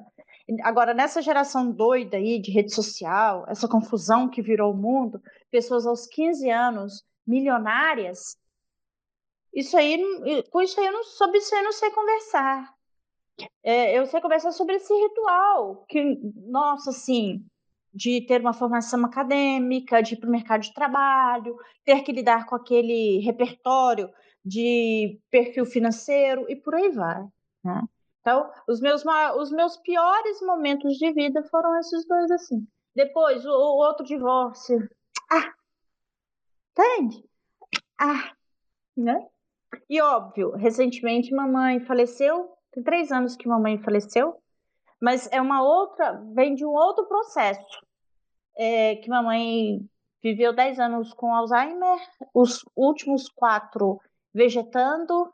[0.62, 5.86] Agora, nessa geração doida aí de rede social, essa confusão que virou o mundo, pessoas
[5.86, 8.38] aos 15 anos, milionárias,
[9.54, 9.97] isso aí,
[10.49, 12.74] com isso aí eu não, isso eu não sei conversar.
[13.64, 17.45] É, eu sei conversar sobre esse ritual, que, nossa, assim,
[17.93, 22.45] de ter uma formação acadêmica, de ir para o mercado de trabalho, ter que lidar
[22.45, 24.10] com aquele repertório
[24.43, 27.24] de perfil financeiro e por aí vai.
[27.64, 27.82] Né?
[28.22, 29.04] Então, os meus,
[29.38, 32.66] os meus piores momentos de vida foram esses dois assim.
[32.95, 34.78] Depois, o, o outro divórcio.
[35.32, 35.54] Ah!
[36.72, 37.24] Entende?
[37.99, 38.34] Ah!
[38.95, 39.28] Né?
[39.89, 42.51] E óbvio, recentemente mamãe faleceu.
[42.71, 44.36] Tem três anos que mamãe faleceu.
[45.01, 47.86] Mas é uma outra, vem de um outro processo.
[48.55, 49.80] É, que mamãe
[50.21, 51.99] viveu dez anos com Alzheimer,
[52.34, 53.99] os últimos quatro
[54.34, 55.34] vegetando,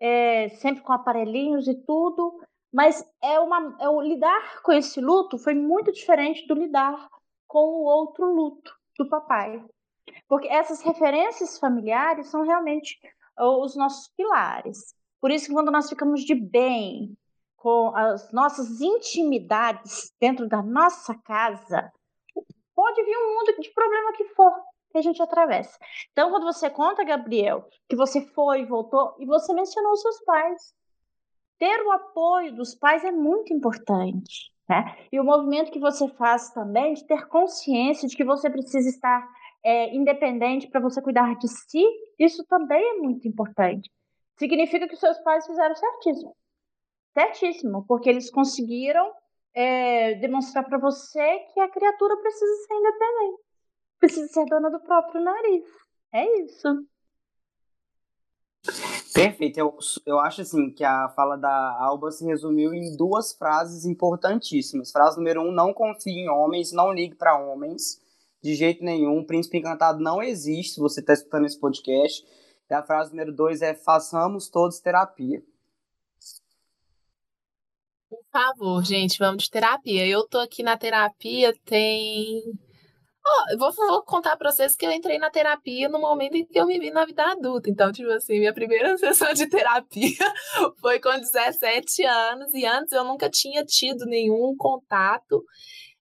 [0.00, 2.40] é, sempre com aparelhinhos e tudo,
[2.72, 7.08] mas é uma, é o lidar com esse luto foi muito diferente do lidar
[7.46, 9.64] com o outro luto do papai,
[10.28, 12.98] porque essas referências familiares são realmente
[13.38, 14.94] os nossos pilares.
[15.20, 17.16] Por isso que quando nós ficamos de bem
[17.56, 21.90] com as nossas intimidades dentro da nossa casa,
[22.74, 24.52] pode vir um mundo de problema que for,
[24.90, 25.78] que a gente atravessa.
[26.12, 30.20] Então, quando você conta, Gabriel, que você foi e voltou, e você mencionou os seus
[30.24, 30.74] pais.
[31.58, 34.52] Ter o apoio dos pais é muito importante.
[34.68, 34.96] Né?
[35.12, 39.26] E o movimento que você faz também de ter consciência de que você precisa estar
[39.64, 41.84] é, independente para você cuidar de si,
[42.18, 43.90] isso também é muito importante.
[44.38, 46.36] Significa que seus pais fizeram certíssimo.
[47.12, 49.12] Certíssimo, porque eles conseguiram
[49.54, 53.44] é, demonstrar para você que a criatura precisa ser independente
[54.04, 55.64] precisa ser dona do próprio nariz.
[56.12, 56.86] É isso.
[59.12, 59.58] Perfeito.
[59.58, 64.92] Eu, eu acho assim que a fala da Alba se resumiu em duas frases importantíssimas.
[64.92, 68.02] Frase número um: não confie em homens, não ligue para homens
[68.44, 69.24] de jeito nenhum.
[69.24, 70.74] Príncipe encantado não existe.
[70.74, 72.22] Se você está escutando esse podcast.
[72.70, 75.42] E a frase número dois é: façamos todos terapia.
[78.08, 80.06] Por favor, gente, vamos de terapia.
[80.06, 82.42] Eu tô aqui na terapia tem
[83.26, 86.60] Oh, vou, vou contar pra vocês que eu entrei na terapia no momento em que
[86.60, 87.70] eu me vi na vida adulta.
[87.70, 90.18] Então, tipo assim, minha primeira sessão de terapia
[90.78, 95.42] foi com 17 anos e antes eu nunca tinha tido nenhum contato,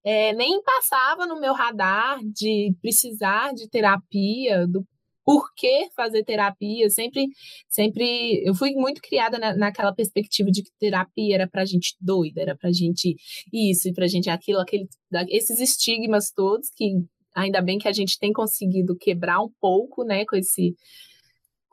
[0.03, 4.85] é, nem passava no meu radar de precisar de terapia, do
[5.25, 6.89] por que fazer terapia.
[6.89, 7.27] Sempre,
[7.69, 12.41] sempre, eu fui muito criada na, naquela perspectiva de que terapia era pra gente doida,
[12.41, 13.15] era pra gente
[13.51, 14.87] isso e pra gente aquilo, aquele,
[15.29, 16.93] esses estigmas todos que
[17.35, 20.75] ainda bem que a gente tem conseguido quebrar um pouco, né, com esse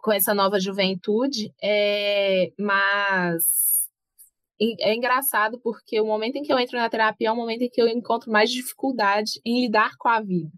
[0.03, 3.80] com essa nova juventude, é, mas
[4.81, 7.71] é engraçado porque o momento em que eu entro na terapia é o momento em
[7.71, 10.51] que eu encontro mais dificuldade em lidar com a vida.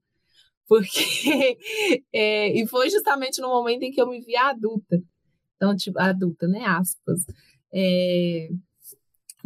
[0.66, 1.58] Porque
[2.12, 5.00] é, e foi justamente no momento em que eu me vi adulta.
[5.56, 6.64] Então, tipo, adulta, né?
[6.64, 7.24] Aspas.
[7.72, 8.48] É,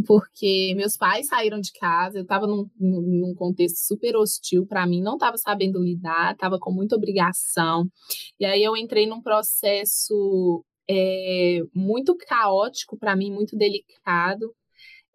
[0.06, 5.02] porque meus pais saíram de casa, eu estava num, num, contexto super hostil para mim,
[5.02, 7.88] não estava sabendo lidar, estava com muita obrigação.
[8.38, 14.54] E aí eu entrei num processo é, muito caótico para mim, muito delicado.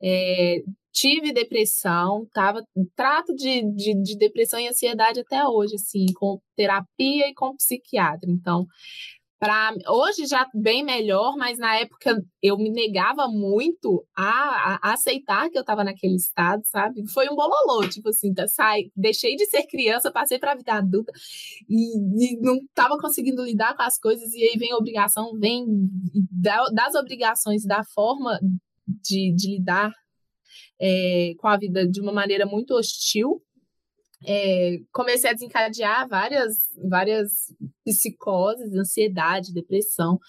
[0.04, 0.62] É,
[0.92, 2.64] tive depressão, tava,
[2.96, 8.30] trato de, de, de, depressão e ansiedade até hoje, assim, com terapia e com psiquiatra.
[8.30, 8.68] Então,
[9.42, 15.50] Pra, hoje já bem melhor, mas na época eu me negava muito a, a aceitar
[15.50, 17.10] que eu estava naquele estado, sabe?
[17.12, 20.74] Foi um bololô, tipo assim, tá, sai, deixei de ser criança, passei para a vida
[20.74, 21.12] adulta
[21.68, 25.66] e, e não estava conseguindo lidar com as coisas, e aí vem a obrigação, vem
[26.32, 28.40] da, das obrigações, da forma
[28.86, 29.92] de, de lidar
[30.80, 33.42] é, com a vida de uma maneira muito hostil,
[34.26, 36.56] é, comecei a desencadear várias,
[36.90, 37.54] várias
[37.86, 40.20] psicoses, ansiedade, depressão.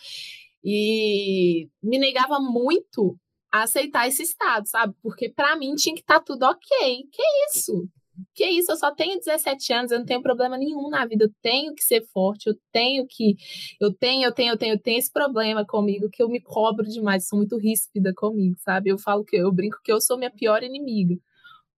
[0.64, 3.18] E me negava muito
[3.52, 4.94] a aceitar esse estado, sabe?
[5.02, 6.68] Porque para mim tinha que estar tá tudo ok.
[7.12, 7.88] Que isso?
[8.34, 8.70] Que isso?
[8.72, 11.24] Eu só tenho 17 anos, eu não tenho problema nenhum na vida.
[11.24, 13.36] Eu tenho que ser forte, eu tenho que.
[13.80, 16.86] Eu tenho, eu tenho, eu tenho, eu tenho esse problema comigo que eu me cobro
[16.86, 18.90] demais, sou muito ríspida comigo, sabe?
[18.90, 21.16] Eu falo que eu brinco que eu sou minha pior inimiga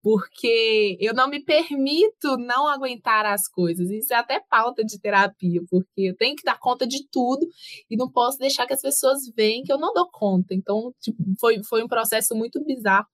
[0.05, 3.89] porque eu não me permito não aguentar as coisas.
[3.89, 7.49] Isso é até pauta de terapia, porque eu tenho que dar conta de tudo
[7.91, 10.53] e não posso deixar que as pessoas vejam que eu não dou conta.
[10.53, 13.07] Então, tipo, foi, foi um processo muito bizarro,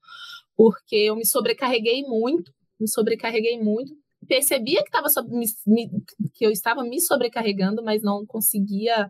[0.57, 3.95] porque eu me sobrecarreguei muito, me sobrecarreguei muito.
[4.27, 5.89] Percebia que, tava, me, me,
[6.35, 9.09] que eu estava me sobrecarregando, mas não conseguia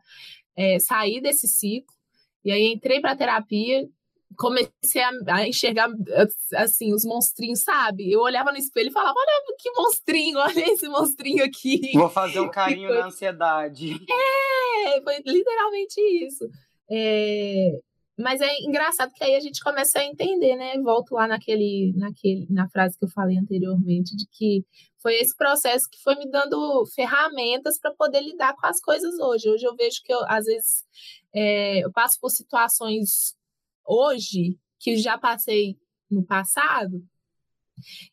[0.55, 1.97] é, sair desse ciclo.
[2.45, 3.89] E aí entrei para terapia,
[4.37, 5.89] comecei a, a, enxergar
[6.57, 8.11] assim os monstrinhos, sabe?
[8.11, 11.93] Eu olhava no espelho e falava: olha que monstrinho, olha esse monstrinho aqui.
[11.95, 12.99] Vou fazer um carinho foi...
[12.99, 13.93] na ansiedade.
[13.93, 16.49] É, foi literalmente isso.
[16.91, 17.79] É...
[18.19, 20.79] Mas é engraçado que aí a gente começa a entender, né?
[20.83, 24.63] Volto lá naquele, naquele, na frase que eu falei anteriormente, de que
[25.01, 29.49] foi esse processo que foi me dando ferramentas para poder lidar com as coisas hoje.
[29.49, 30.85] Hoje eu vejo que eu, às vezes
[31.35, 33.35] é, eu passo por situações
[33.91, 35.77] hoje que já passei
[36.11, 37.03] no passado.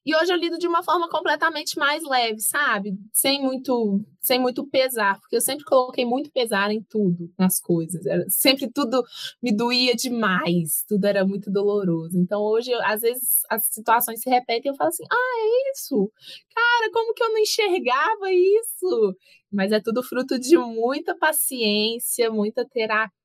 [0.05, 2.93] E hoje eu lido de uma forma completamente mais leve, sabe?
[3.11, 8.05] Sem muito, sem muito pesar, porque eu sempre coloquei muito pesar em tudo, nas coisas.
[8.05, 9.03] Era, sempre tudo
[9.41, 12.17] me doía demais, tudo era muito doloroso.
[12.17, 15.71] Então hoje, eu, às vezes, as situações se repetem e eu falo assim: ah, é
[15.71, 16.11] isso?
[16.55, 19.15] Cara, como que eu não enxergava isso?
[19.51, 23.16] Mas é tudo fruto de muita paciência, muita terapia,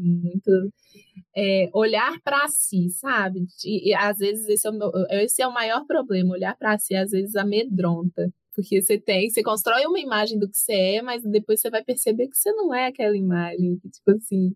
[0.00, 0.50] muito
[1.36, 3.46] é, olhar para si, sabe?
[3.64, 6.78] E, e, às vezes esse é, o meu, esse é o maior problema, olhar para
[6.78, 8.32] si às vezes amedronta.
[8.54, 11.84] Porque você tem, você constrói uma imagem do que você é, mas depois você vai
[11.84, 13.76] perceber que você não é aquela imagem.
[13.76, 14.52] Tipo assim,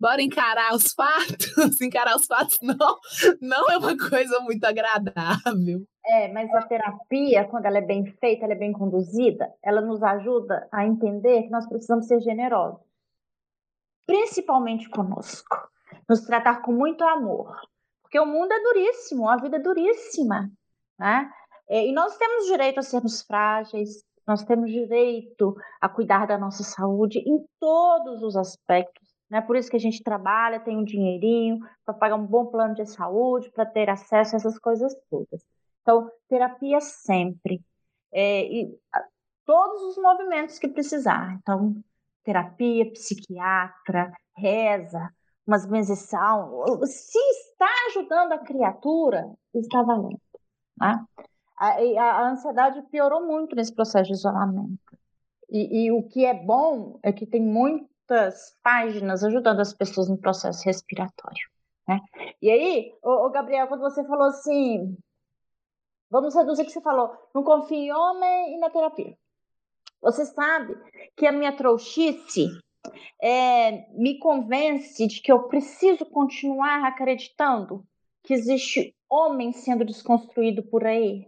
[0.00, 1.78] bora encarar os fatos.
[1.82, 2.98] encarar os fatos não,
[3.42, 5.84] não é uma coisa muito agradável.
[6.06, 10.02] É, mas a terapia, quando ela é bem feita, ela é bem conduzida, ela nos
[10.02, 12.91] ajuda a entender que nós precisamos ser generosos.
[14.06, 15.56] Principalmente conosco
[16.08, 17.54] nos tratar com muito amor.
[18.02, 20.50] Porque o mundo é duríssimo, a vida é duríssima.
[20.98, 21.30] Né?
[21.68, 26.62] É, e nós temos direito a sermos frágeis, nós temos direito a cuidar da nossa
[26.62, 29.08] saúde em todos os aspectos.
[29.30, 29.40] Né?
[29.40, 32.84] Por isso que a gente trabalha, tem um dinheirinho para pagar um bom plano de
[32.86, 35.42] saúde, para ter acesso a essas coisas todas.
[35.80, 37.60] Então, terapia sempre.
[38.12, 38.78] É, e
[39.46, 41.38] todos os movimentos que precisar.
[41.40, 41.82] Então,
[42.24, 45.12] terapia, psiquiatra, reza,
[45.46, 50.20] umas benzição, se está ajudando a criatura, está valendo.
[50.80, 51.04] Né?
[51.58, 54.98] A, a, ansiedade piorou muito nesse processo de isolamento.
[55.50, 60.16] E, e, o que é bom é que tem muitas páginas ajudando as pessoas no
[60.16, 61.48] processo respiratório.
[61.86, 62.00] Né?
[62.40, 64.96] E aí, o, Gabriel, quando você falou assim,
[66.10, 69.16] vamos reduzir o que você falou, não confie em homem e na terapia.
[70.02, 70.76] Você sabe
[71.16, 72.48] que a minha trouxice
[73.22, 77.84] é, me convence de que eu preciso continuar acreditando
[78.24, 81.26] que existe homem sendo desconstruído por aí,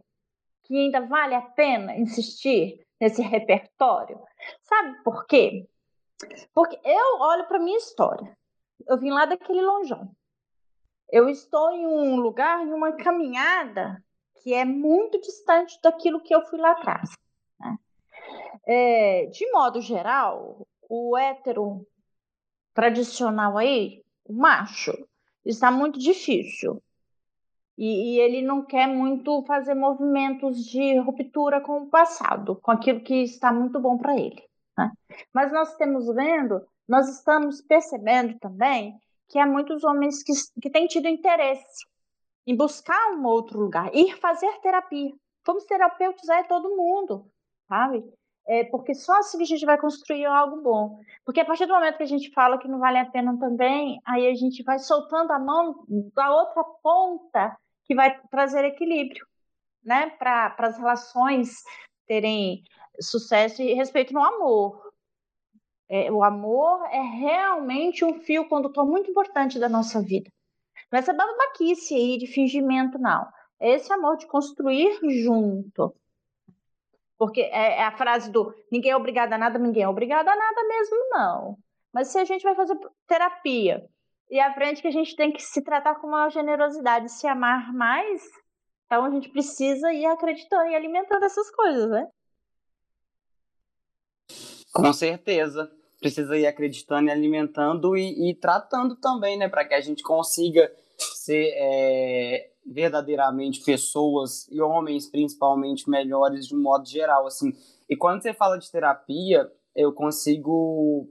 [0.64, 4.20] que ainda vale a pena insistir nesse repertório.
[4.62, 5.68] Sabe por quê?
[6.52, 8.36] Porque eu olho para minha história.
[8.88, 10.10] Eu vim lá daquele lonjão.
[11.10, 14.02] Eu estou em um lugar, em uma caminhada
[14.42, 17.10] que é muito distante daquilo que eu fui lá atrás.
[18.66, 21.86] É, de modo geral, o hétero
[22.72, 24.92] tradicional aí, o macho,
[25.44, 26.82] está muito difícil.
[27.76, 33.00] E, e, ele não quer muito fazer movimentos de ruptura com o passado, com aquilo
[33.00, 34.42] que está muito bom para ele.
[34.78, 34.92] Né?
[35.32, 38.96] Mas nós estamos vendo, nós estamos percebendo também
[39.28, 40.32] que há muitos homens que,
[40.62, 41.84] que têm tido interesse
[42.46, 45.12] em buscar um outro lugar, ir fazer terapia.
[45.44, 47.26] Vamos terapeutizar todo mundo,
[47.68, 48.04] sabe?
[48.46, 51.00] É, porque só assim a gente vai construir algo bom.
[51.24, 54.00] Porque a partir do momento que a gente fala que não vale a pena também,
[54.04, 55.84] aí a gente vai soltando a mão
[56.14, 59.26] da outra ponta que vai trazer equilíbrio,
[59.82, 60.10] né?
[60.10, 61.62] Para as relações
[62.06, 62.62] terem
[63.00, 64.92] sucesso e respeito no amor.
[65.88, 70.30] É, o amor é realmente um fio condutor muito importante da nossa vida.
[70.90, 73.26] Não é essa babaquice aí de fingimento, não.
[73.58, 75.94] É esse amor de construir junto.
[77.18, 80.36] Porque é, é a frase do ninguém é obrigado a nada, ninguém é obrigado a
[80.36, 81.58] nada mesmo, não.
[81.92, 83.84] Mas se a gente vai fazer terapia
[84.30, 88.22] e aprende que a gente tem que se tratar com maior generosidade, se amar mais,
[88.86, 92.08] então a gente precisa ir acreditando e alimentando essas coisas, né?
[94.72, 95.70] Com certeza.
[96.00, 99.48] Precisa ir acreditando e alimentando e, e tratando também, né?
[99.48, 100.70] Para que a gente consiga
[101.24, 107.52] ser é, verdadeiramente pessoas e homens principalmente melhores de um modo geral, assim.
[107.88, 111.08] E quando você fala de terapia, eu consigo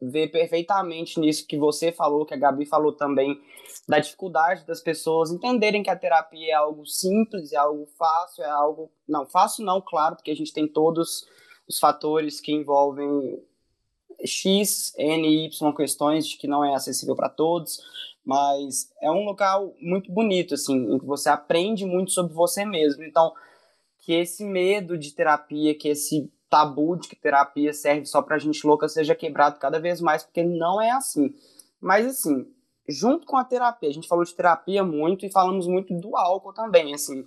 [0.00, 3.40] ver perfeitamente nisso que você falou, que a Gabi falou também,
[3.88, 8.50] da dificuldade das pessoas entenderem que a terapia é algo simples, é algo fácil, é
[8.50, 8.90] algo.
[9.08, 11.26] Não, fácil não, claro, porque a gente tem todos
[11.66, 13.42] os fatores que envolvem
[14.24, 17.78] X, N Y questões de que não é acessível para todos,
[18.24, 23.04] mas é um local muito bonito, assim, em que você aprende muito sobre você mesmo.
[23.04, 23.32] Então,
[23.98, 28.66] que esse medo de terapia, que esse tabu de que terapia serve só pra gente
[28.66, 31.34] louca seja quebrado cada vez mais, porque não é assim.
[31.80, 32.46] Mas, assim,
[32.88, 36.52] junto com a terapia, a gente falou de terapia muito e falamos muito do álcool
[36.52, 37.26] também, assim.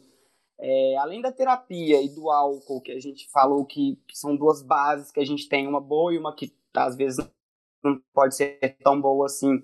[0.59, 4.63] É, além da terapia e do álcool, que a gente falou que, que, são duas
[4.63, 7.17] bases que a gente tem, uma boa e uma que às vezes
[7.83, 9.61] não pode ser tão boa assim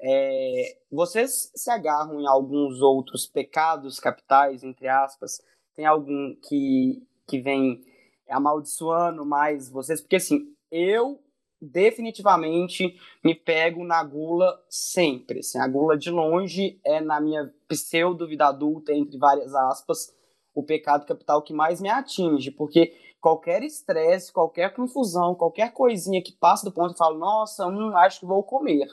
[0.00, 5.40] é, vocês se agarram em alguns outros pecados capitais, entre aspas?
[5.74, 7.80] Tem algum que, que vem
[8.28, 10.00] amaldiçoando mais vocês?
[10.00, 11.20] Porque assim, eu
[11.60, 15.40] definitivamente me pego na gula sempre.
[15.40, 20.14] Assim, a gula de longe é na minha pseudo-vida adulta, entre várias aspas,
[20.54, 26.32] o pecado capital que mais me atinge, porque qualquer estresse, qualquer confusão, qualquer coisinha que
[26.32, 28.88] passa do ponto, eu falo, nossa, hum, acho que vou comer.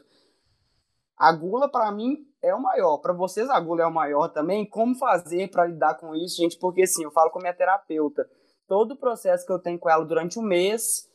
[1.18, 2.98] A gula, para mim, é o maior.
[2.98, 4.66] Para vocês, a gula é o maior também.
[4.66, 6.58] Como fazer para lidar com isso, gente?
[6.58, 8.30] Porque, assim, eu falo com a minha terapeuta.
[8.68, 11.10] Todo o processo que eu tenho com ela durante um mês,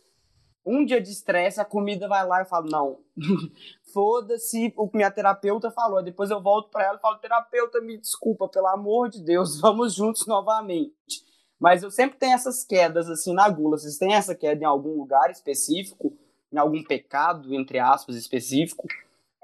[0.65, 3.01] um dia de estresse, a comida vai lá e eu falo, não,
[3.93, 6.03] foda-se o que minha terapeuta falou.
[6.03, 9.95] Depois eu volto para ela e falo, terapeuta, me desculpa, pelo amor de Deus, vamos
[9.95, 11.30] juntos novamente.
[11.61, 13.77] Mas eu sempre tenho essas quedas, assim, na gula.
[13.77, 16.17] Vocês têm essa queda em algum lugar específico?
[16.51, 18.89] Em algum pecado, entre aspas, específico?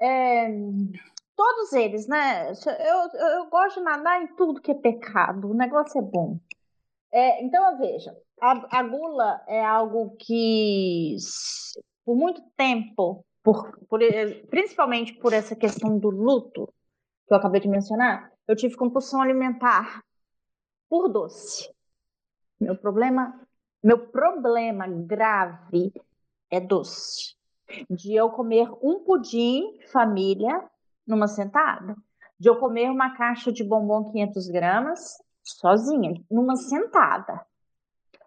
[0.01, 0.47] É,
[1.35, 2.51] todos eles, né?
[2.51, 6.39] Eu, eu, eu, gosto de nadar em tudo que é pecado, o negócio é bom.
[7.11, 11.15] É, então, veja, a, a gula é algo que,
[12.03, 13.99] por muito tempo, por, por,
[14.49, 16.67] principalmente por essa questão do luto,
[17.27, 20.01] que eu acabei de mencionar, eu tive compulsão alimentar
[20.89, 21.69] por doce.
[22.59, 23.39] Meu problema,
[23.83, 25.93] meu problema grave
[26.49, 27.37] é doce
[27.89, 30.63] de eu comer um pudim família
[31.05, 31.95] numa sentada,
[32.39, 37.45] de eu comer uma caixa de bombom 500 gramas sozinha, numa sentada.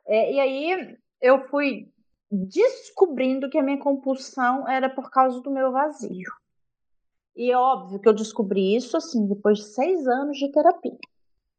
[0.06, 1.90] É, e aí eu fui
[2.30, 6.30] descobrindo que a minha compulsão era por causa do meu vazio.
[7.36, 10.98] E é óbvio que eu descobri isso assim depois de seis anos de terapia.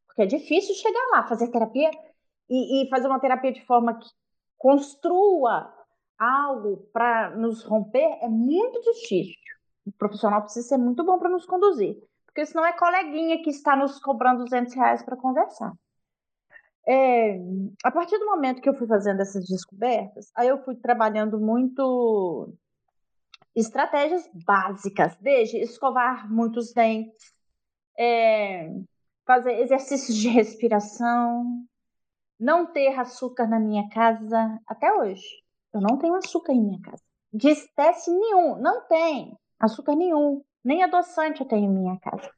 [0.07, 1.89] Porque é difícil chegar lá, fazer terapia
[2.51, 4.09] e, e fazer uma terapia de forma que
[4.57, 5.73] construa
[6.19, 9.33] algo para nos romper é muito difícil.
[9.85, 13.75] O profissional precisa ser muito bom para nos conduzir, porque senão é coleguinha que está
[13.75, 15.71] nos cobrando 200 reais para conversar.
[16.85, 17.39] É,
[17.83, 22.53] a partir do momento que eu fui fazendo essas descobertas, aí eu fui trabalhando muito
[23.55, 27.33] estratégias básicas, desde escovar muitos dentes,
[27.97, 28.69] é,
[29.25, 31.65] fazer exercícios de respiração,
[32.41, 35.23] não ter açúcar na minha casa até hoje.
[35.71, 37.03] Eu não tenho açúcar em minha casa.
[37.31, 42.31] De espécie nenhum, não tem açúcar nenhum, nem adoçante eu tenho em minha casa.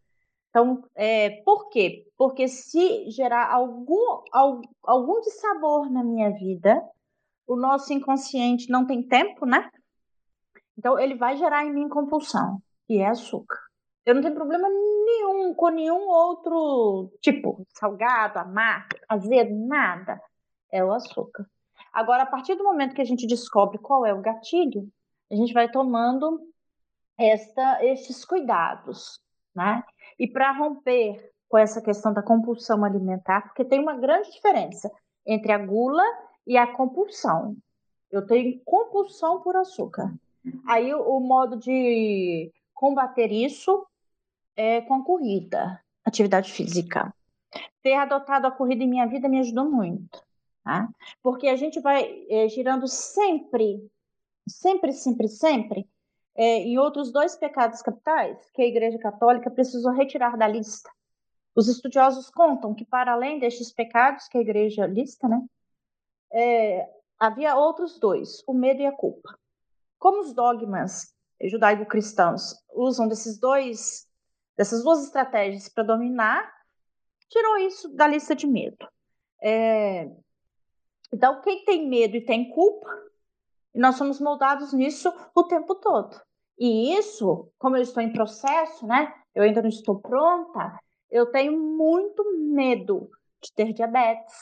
[0.49, 2.05] Então, é, por quê?
[2.17, 4.21] Porque se gerar algum,
[4.83, 6.79] algum, dissabor na minha vida,
[7.47, 9.67] o nosso inconsciente não tem tempo, né?
[10.77, 13.57] Então, ele vai gerar em mim compulsão, que é açúcar.
[14.05, 20.21] Eu não tenho problema nenhum com nenhum outro tipo, salgado, amargo, azedo, nada.
[20.71, 21.45] É o açúcar.
[21.91, 24.89] Agora, a partir do momento que a gente descobre qual é o gatilho,
[25.31, 26.41] a gente vai tomando
[27.17, 29.19] esta, esses cuidados,
[29.55, 29.83] né?
[30.17, 34.91] E para romper com essa questão da compulsão alimentar, porque tem uma grande diferença
[35.25, 36.03] entre a gula
[36.47, 37.55] e a compulsão.
[38.11, 40.11] Eu tenho compulsão por açúcar.
[40.67, 43.85] Aí o modo de combater isso
[44.55, 47.13] é com a corrida, atividade física.
[47.81, 50.23] Ter adotado a corrida em minha vida me ajudou muito.
[50.63, 50.87] Tá?
[51.21, 53.89] Porque a gente vai é, girando sempre
[54.47, 55.89] sempre, sempre, sempre,
[56.35, 60.89] é, em outros dois pecados capitais que a Igreja Católica precisou retirar da lista.
[61.55, 65.41] Os estudiosos contam que, para além destes pecados que a Igreja lista, né,
[66.31, 66.89] é,
[67.19, 69.37] havia outros dois, o medo e a culpa.
[69.99, 74.07] Como os dogmas judaico-cristãos usam desses dois,
[74.57, 76.51] dessas duas estratégias para dominar,
[77.29, 78.87] tirou isso da lista de medo.
[79.41, 80.09] É,
[81.13, 82.89] então, quem tem medo e tem culpa,
[83.75, 86.19] nós somos moldados nisso o tempo todo.
[86.57, 89.13] E isso, como eu estou em processo, né?
[89.33, 90.79] Eu ainda não estou pronta.
[91.09, 93.09] Eu tenho muito medo
[93.41, 94.33] de ter diabetes.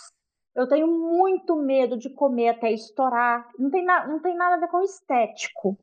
[0.54, 3.50] Eu tenho muito medo de comer até estourar.
[3.58, 5.78] Não tem, na, não tem nada a ver com estético,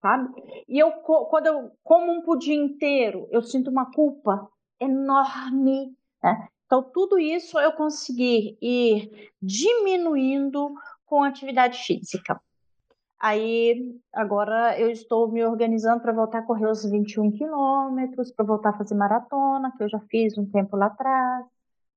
[0.00, 0.28] sabe?
[0.68, 4.48] E eu, quando eu como um pudim inteiro, eu sinto uma culpa
[4.80, 5.96] enorme.
[6.22, 6.48] Né?
[6.66, 10.74] Então, tudo isso eu consegui ir diminuindo
[11.06, 12.40] com atividade física.
[13.20, 18.70] Aí, agora eu estou me organizando para voltar a correr os 21 quilômetros, para voltar
[18.70, 21.44] a fazer maratona, que eu já fiz um tempo lá atrás.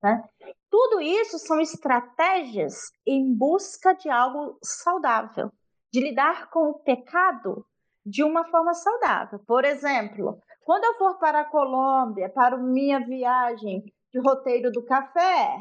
[0.02, 0.24] Né?
[0.70, 5.52] Tudo isso são estratégias em busca de algo saudável,
[5.94, 7.64] de lidar com o pecado
[8.06, 9.40] de uma forma saudável.
[9.46, 15.58] Por exemplo, quando eu for para a Colômbia, para minha viagem de roteiro do café,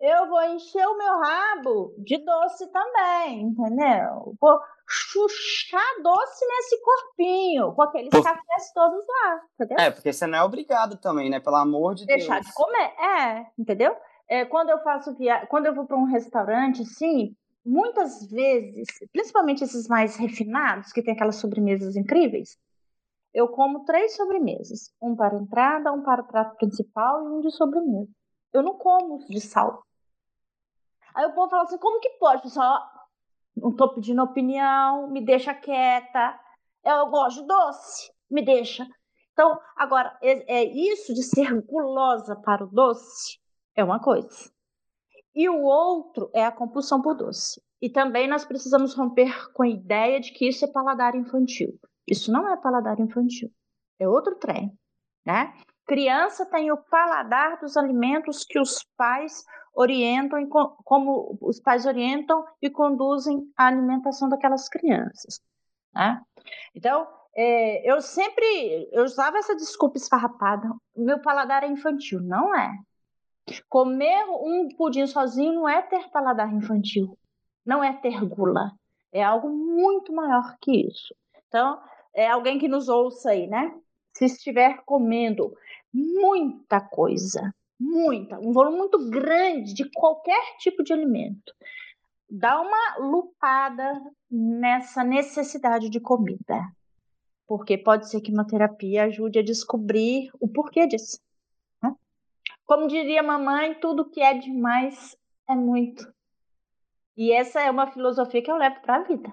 [0.00, 4.34] eu vou encher o meu rabo de doce também, entendeu?
[4.40, 8.22] Vou chuchar doce nesse corpinho, com aqueles Por...
[8.22, 9.78] cafés todos lá, entendeu?
[9.78, 11.40] É, porque você não é obrigado também, né?
[11.40, 12.44] Pelo amor de Deixar Deus.
[12.44, 13.96] Deixar de comer, é, entendeu?
[14.28, 15.46] É, quando eu faço via...
[15.46, 21.14] quando eu vou para um restaurante, sim, muitas vezes, principalmente esses mais refinados, que tem
[21.14, 22.58] aquelas sobremesas incríveis,
[23.32, 24.92] eu como três sobremesas.
[25.02, 28.10] Um para entrada, um para o prato principal e um de sobremesa.
[28.52, 29.82] Eu não como de sal.
[31.14, 32.42] Aí o povo fala assim, como que pode?
[32.42, 32.80] Pessoal,
[33.56, 36.38] não estou pedindo opinião, me deixa quieta.
[36.84, 38.86] Eu gosto de doce, me deixa.
[39.32, 43.40] Então, agora, é, é isso de ser gulosa para o doce
[43.74, 44.53] é uma coisa.
[45.34, 47.60] E o outro é a compulsão por doce.
[47.82, 51.78] E também nós precisamos romper com a ideia de que isso é paladar infantil.
[52.06, 53.50] Isso não é paladar infantil,
[53.98, 54.72] é outro trem,
[55.24, 55.54] né?
[55.86, 62.44] Criança tem o paladar dos alimentos que os pais orientam e como os pais orientam
[62.62, 65.40] e conduzem a alimentação daquelas crianças,
[65.94, 66.20] né?
[66.74, 67.06] Então,
[67.36, 70.68] é, eu sempre eu usava essa desculpa esfarrapada.
[70.96, 72.70] Meu paladar é infantil, não é?
[73.68, 77.18] Comer um pudim sozinho não é ter paladar infantil,
[77.64, 78.72] não é ter gula,
[79.12, 81.14] é algo muito maior que isso.
[81.46, 81.80] Então,
[82.14, 83.74] é alguém que nos ouça aí, né?
[84.12, 85.52] Se estiver comendo
[85.92, 91.52] muita coisa, muita, um volume muito grande de qualquer tipo de alimento,
[92.30, 96.68] dá uma lupada nessa necessidade de comida.
[97.46, 101.18] Porque pode ser que uma terapia ajude a descobrir o porquê disso.
[102.66, 105.16] Como diria mamãe, tudo que é demais
[105.48, 106.12] é muito.
[107.16, 109.32] E essa é uma filosofia que eu levo para a vida.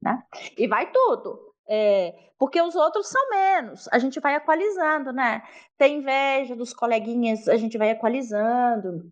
[0.00, 0.22] Né?
[0.56, 1.54] E vai tudo.
[1.66, 5.42] É, porque os outros são menos, a gente vai equalizando, né?
[5.78, 9.10] Tem inveja dos coleguinhas, a gente vai equalizando.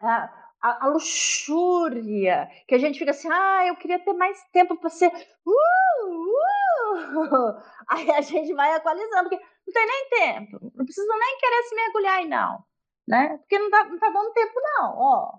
[0.00, 0.30] A,
[0.62, 4.88] a, a, luxúria, que a gente fica assim, ah, eu queria ter mais tempo para
[4.88, 5.12] ser.
[5.44, 6.08] Uh,
[7.18, 7.62] uh.
[7.88, 11.74] Aí a gente vai equalizando, porque não tem nem tempo, não precisa nem querer se
[11.74, 12.64] mergulhar aí, não.
[13.06, 13.38] Né?
[13.38, 14.98] Porque não tá, não tá dando tempo, não.
[14.98, 15.32] Ó.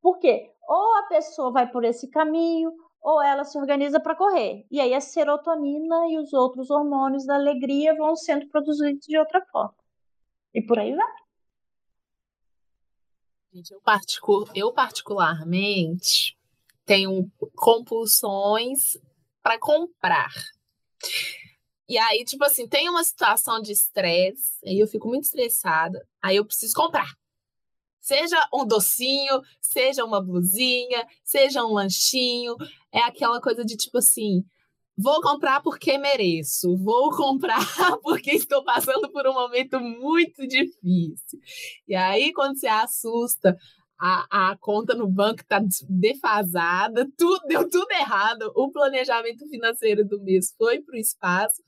[0.00, 0.52] Por quê?
[0.68, 4.64] Ou a pessoa vai por esse caminho, ou ela se organiza para correr.
[4.70, 9.44] E aí a serotonina e os outros hormônios da alegria vão sendo produzidos de outra
[9.46, 9.74] forma.
[10.54, 11.12] E por aí vai.
[13.52, 16.38] Gente, eu, particu eu particularmente
[16.86, 18.96] tenho compulsões
[19.42, 20.30] para comprar.
[21.88, 26.36] E aí, tipo assim, tem uma situação de estresse, aí eu fico muito estressada, aí
[26.36, 27.10] eu preciso comprar.
[28.00, 32.56] Seja um docinho, seja uma blusinha, seja um lanchinho.
[32.92, 34.44] É aquela coisa de tipo assim:
[34.96, 37.64] vou comprar porque mereço, vou comprar
[38.02, 41.38] porque estou passando por um momento muito difícil.
[41.86, 43.56] E aí, quando você assusta,
[44.04, 50.20] a, a conta no banco está defasada, tudo, deu tudo errado, o planejamento financeiro do
[50.20, 51.62] mês foi para o espaço.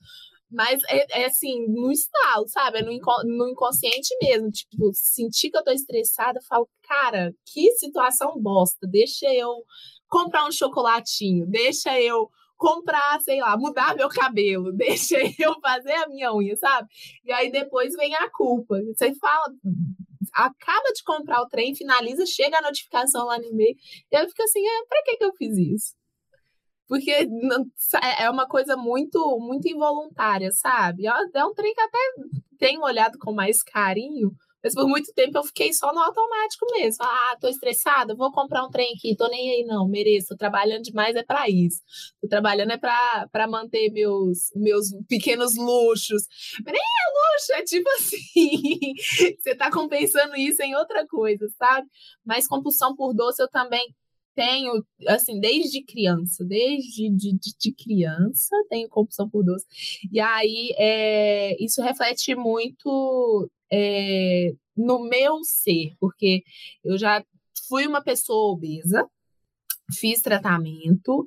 [0.51, 2.79] Mas é, é, assim, no estalo, sabe?
[2.79, 4.51] É no, inco no inconsciente mesmo.
[4.51, 8.85] Tipo, sentir que eu tô estressada, eu falo, cara, que situação bosta.
[8.87, 9.63] Deixa eu
[10.07, 16.07] comprar um chocolatinho, deixa eu comprar, sei lá, mudar meu cabelo, deixa eu fazer a
[16.07, 16.87] minha unha, sabe?
[17.23, 18.79] E aí depois vem a culpa.
[18.93, 19.51] Você fala,
[20.33, 23.75] acaba de comprar o trem, finaliza, chega a notificação lá no e-mail,
[24.11, 25.95] eu fico assim, é, pra que que eu fiz isso?
[26.87, 31.05] Porque é, é uma coisa muito muito involuntária, sabe?
[31.07, 31.97] É um trem que até
[32.59, 34.31] tenho olhado com mais carinho,
[34.65, 37.03] mas por muito tempo eu fiquei só no automático mesmo.
[37.03, 40.81] Ah, tô estressada, vou comprar um trem aqui, tô nem aí não, mereço, tô trabalhando
[40.81, 41.83] demais é para isso.
[42.19, 46.23] Tô trabalhando é para manter meus meus pequenos luxos.
[46.65, 48.93] Mas nem é luxo, é tipo assim,
[49.39, 51.87] você tá compensando isso em outra coisa, sabe?
[52.25, 53.85] Mas compulsão por doce eu também
[54.33, 59.65] tenho, assim, desde criança, desde de, de, criança, tenho compulsão por doce.
[60.11, 66.43] E aí, é, isso reflete muito é, no meu ser, porque
[66.83, 67.23] eu já
[67.67, 69.07] fui uma pessoa obesa,
[69.93, 71.25] fiz tratamento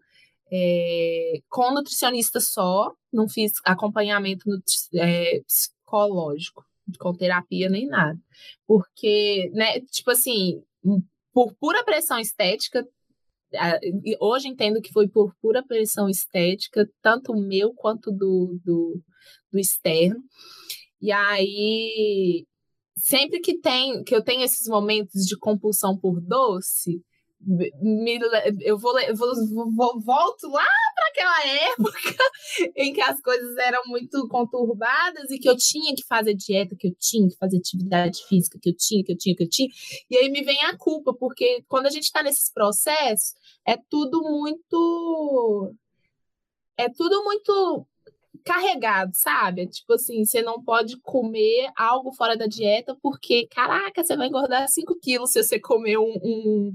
[0.51, 4.45] é, com nutricionista só, não fiz acompanhamento
[4.95, 6.65] é, psicológico,
[6.99, 8.19] com terapia nem nada,
[8.67, 10.63] porque, né, tipo assim,
[11.33, 12.87] por pura pressão estética,
[14.21, 19.03] hoje entendo que foi por pura pressão estética, tanto meu quanto do, do,
[19.53, 20.23] do externo.
[21.01, 22.47] E aí,
[22.97, 27.03] sempre que tem que eu tenho esses momentos de compulsão por doce,
[27.41, 28.19] me,
[28.61, 29.33] eu vou, eu vou,
[29.75, 32.25] vou volto lá para aquela época
[32.77, 36.89] em que as coisas eram muito conturbadas e que eu tinha que fazer dieta, que
[36.89, 39.69] eu tinha que fazer atividade física, que eu tinha, que eu tinha, que eu tinha.
[40.11, 43.35] E aí me vem a culpa, porque quando a gente está nesses processos,
[43.67, 45.75] é tudo muito.
[46.77, 47.87] É tudo muito
[48.45, 49.67] carregado, sabe?
[49.69, 54.69] Tipo assim, você não pode comer algo fora da dieta porque, caraca, você vai engordar
[54.69, 56.73] 5 quilos se você comer um, um,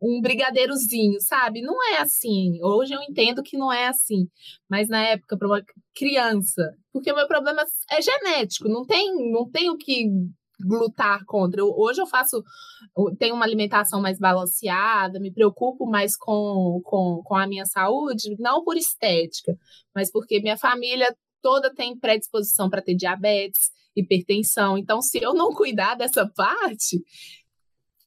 [0.00, 1.62] um brigadeirozinho, sabe?
[1.62, 2.58] Não é assim.
[2.62, 4.28] Hoje eu entendo que não é assim.
[4.68, 5.62] Mas na época, para uma
[5.94, 10.06] criança, porque o meu problema é genético, não tem, não tem o que
[10.60, 11.60] lutar contra.
[11.60, 12.42] Eu, hoje eu faço,
[12.96, 18.36] eu tenho uma alimentação mais balanceada, me preocupo mais com, com, com a minha saúde,
[18.38, 19.56] não por estética,
[19.94, 24.76] mas porque minha família toda tem predisposição para ter diabetes, hipertensão.
[24.76, 27.02] Então, se eu não cuidar dessa parte,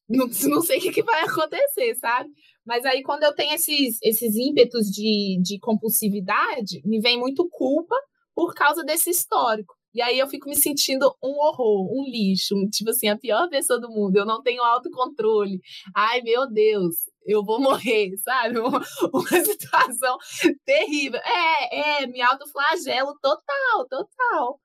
[0.08, 2.30] não, não sei o que, que vai acontecer, sabe?
[2.66, 7.96] Mas aí, quando eu tenho esses, esses ímpetos de, de compulsividade, me vem muito culpa
[8.36, 9.79] por causa desse histórico.
[9.94, 13.80] E aí eu fico me sentindo um horror, um lixo, tipo assim, a pior pessoa
[13.80, 14.16] do mundo.
[14.18, 15.60] Eu não tenho autocontrole.
[15.96, 18.60] Ai, meu Deus, eu vou morrer, sabe?
[18.60, 18.82] Uma,
[19.14, 20.18] uma situação
[20.66, 21.20] terrível.
[21.20, 24.60] É, é, me autoflagelo total, total.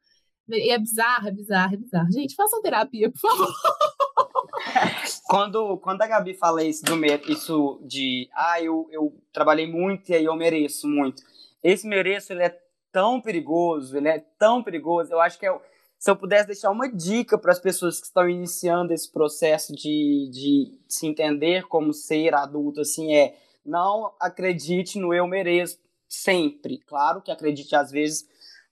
[0.49, 2.12] E é bizarro, é bizarro, é bizarro.
[2.12, 3.49] Gente, façam terapia, por favor.
[5.27, 10.14] quando, quando a Gabi fala isso, do, isso de, ah, eu, eu trabalhei muito e
[10.14, 11.22] aí eu mereço muito.
[11.62, 12.64] Esse mereço, ele é
[12.95, 15.12] tão perigoso, ele é tão perigoso.
[15.12, 15.61] Eu acho que é,
[15.99, 20.30] se eu pudesse deixar uma dica para as pessoas que estão iniciando esse processo de,
[20.30, 23.36] de se entender como ser adulto, assim, é
[23.66, 25.76] não acredite no eu mereço
[26.09, 26.78] sempre.
[26.86, 28.28] Claro que acredite às vezes,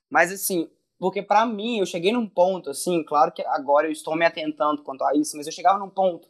[0.08, 0.70] mas assim,
[1.00, 4.84] porque para mim eu cheguei num ponto, assim, claro que agora eu estou me atentando
[4.84, 6.28] quanto a isso, mas eu chegava num ponto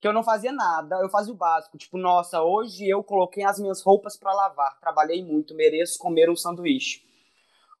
[0.00, 3.58] que eu não fazia nada, eu fazia o básico, tipo, nossa, hoje eu coloquei as
[3.58, 7.02] minhas roupas para lavar, trabalhei muito, mereço comer um sanduíche.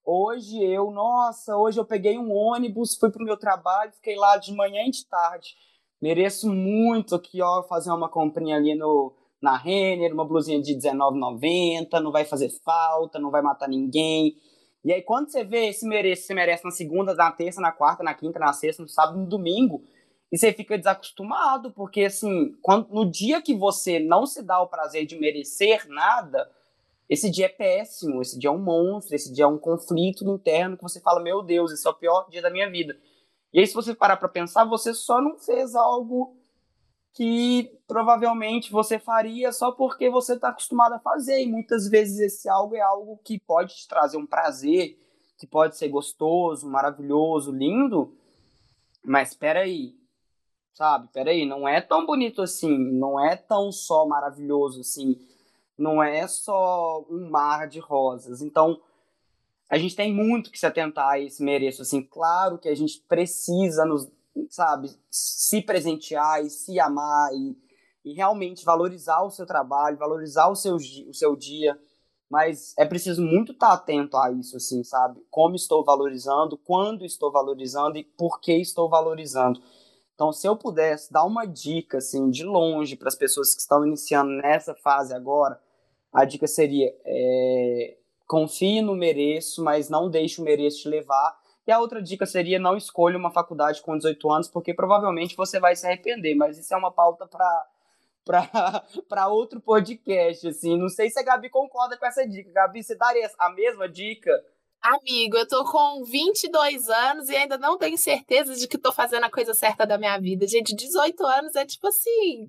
[0.06, 4.52] Hoje eu, nossa, hoje eu peguei um ônibus, fui pro meu trabalho, fiquei lá de
[4.52, 5.54] manhã e de tarde.
[6.00, 12.00] Mereço muito aqui, ó, fazer uma comprinha ali no, na Renner, uma blusinha de R$19,90,
[12.02, 14.36] não vai fazer falta, não vai matar ninguém.
[14.84, 18.04] E aí, quando você vê esse merece, você merece na segunda, na terça, na quarta,
[18.04, 19.82] na quinta, na sexta, no sábado, no domingo,
[20.30, 24.68] e você fica desacostumado, porque assim, quando, no dia que você não se dá o
[24.68, 26.46] prazer de merecer nada,
[27.08, 30.76] esse dia é péssimo, esse dia é um monstro, esse dia é um conflito interno
[30.76, 32.98] que você fala, meu Deus, esse é o pior dia da minha vida.
[33.52, 36.36] E aí, se você parar para pensar, você só não fez algo
[37.12, 41.40] que provavelmente você faria só porque você está acostumado a fazer.
[41.42, 44.98] E muitas vezes esse algo é algo que pode te trazer um prazer,
[45.38, 48.16] que pode ser gostoso, maravilhoso, lindo.
[49.04, 49.94] Mas espera aí,
[50.72, 51.06] sabe?
[51.06, 55.16] Espera aí, não é tão bonito assim, não é tão só maravilhoso assim
[55.76, 58.40] não é só um mar de rosas.
[58.40, 58.80] Então,
[59.68, 63.00] a gente tem muito que se atentar a esse mereço, assim, claro que a gente
[63.08, 64.08] precisa nos,
[64.50, 67.56] sabe, se presentear e se amar e,
[68.04, 71.78] e realmente valorizar o seu trabalho, valorizar o seu, o seu dia,
[72.30, 75.20] mas é preciso muito estar atento a isso, assim, sabe?
[75.30, 79.60] Como estou valorizando, quando estou valorizando e por que estou valorizando.
[80.14, 83.84] Então, se eu pudesse dar uma dica, assim, de longe para as pessoas que estão
[83.84, 85.60] iniciando nessa fase agora,
[86.14, 87.96] a dica seria: é,
[88.26, 91.36] confie no mereço, mas não deixe o mereço te levar.
[91.66, 95.58] E a outra dica seria: não escolha uma faculdade com 18 anos, porque provavelmente você
[95.58, 96.36] vai se arrepender.
[96.36, 97.66] Mas isso é uma pauta para
[99.08, 100.78] para outro podcast, assim.
[100.78, 102.50] Não sei se a Gabi concorda com essa dica.
[102.52, 104.30] Gabi, você daria a mesma dica?
[104.80, 109.24] Amigo, eu tô com 22 anos e ainda não tenho certeza de que tô fazendo
[109.24, 110.46] a coisa certa da minha vida.
[110.46, 112.48] Gente, 18 anos é tipo assim.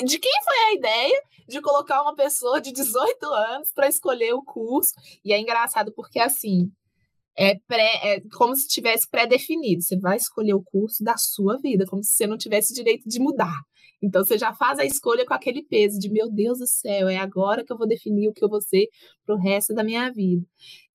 [0.00, 4.42] De quem foi a ideia de colocar uma pessoa de 18 anos para escolher o
[4.42, 4.92] curso?
[5.24, 6.70] E é engraçado porque, assim,
[7.36, 9.82] é, pré, é como se tivesse pré-definido.
[9.82, 13.20] Você vai escolher o curso da sua vida, como se você não tivesse direito de
[13.20, 13.60] mudar.
[14.02, 17.18] Então você já faz a escolha com aquele peso de meu Deus do céu, é
[17.18, 18.88] agora que eu vou definir o que eu vou ser
[19.24, 20.44] pro resto da minha vida.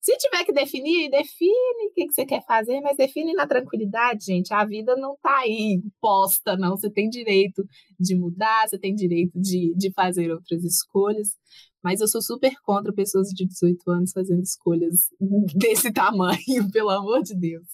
[0.08, 4.24] Se tiver que definir, define o que, que você quer fazer, mas define na tranquilidade,
[4.24, 4.54] gente.
[4.54, 6.78] A vida não tá aí posta, não.
[6.78, 7.62] Você tem direito
[8.00, 11.36] de mudar, você tem direito de, de fazer outras escolhas.
[11.84, 15.10] Mas eu sou super contra pessoas de 18 anos fazendo escolhas
[15.54, 16.40] desse tamanho,
[16.72, 17.68] pelo amor de Deus.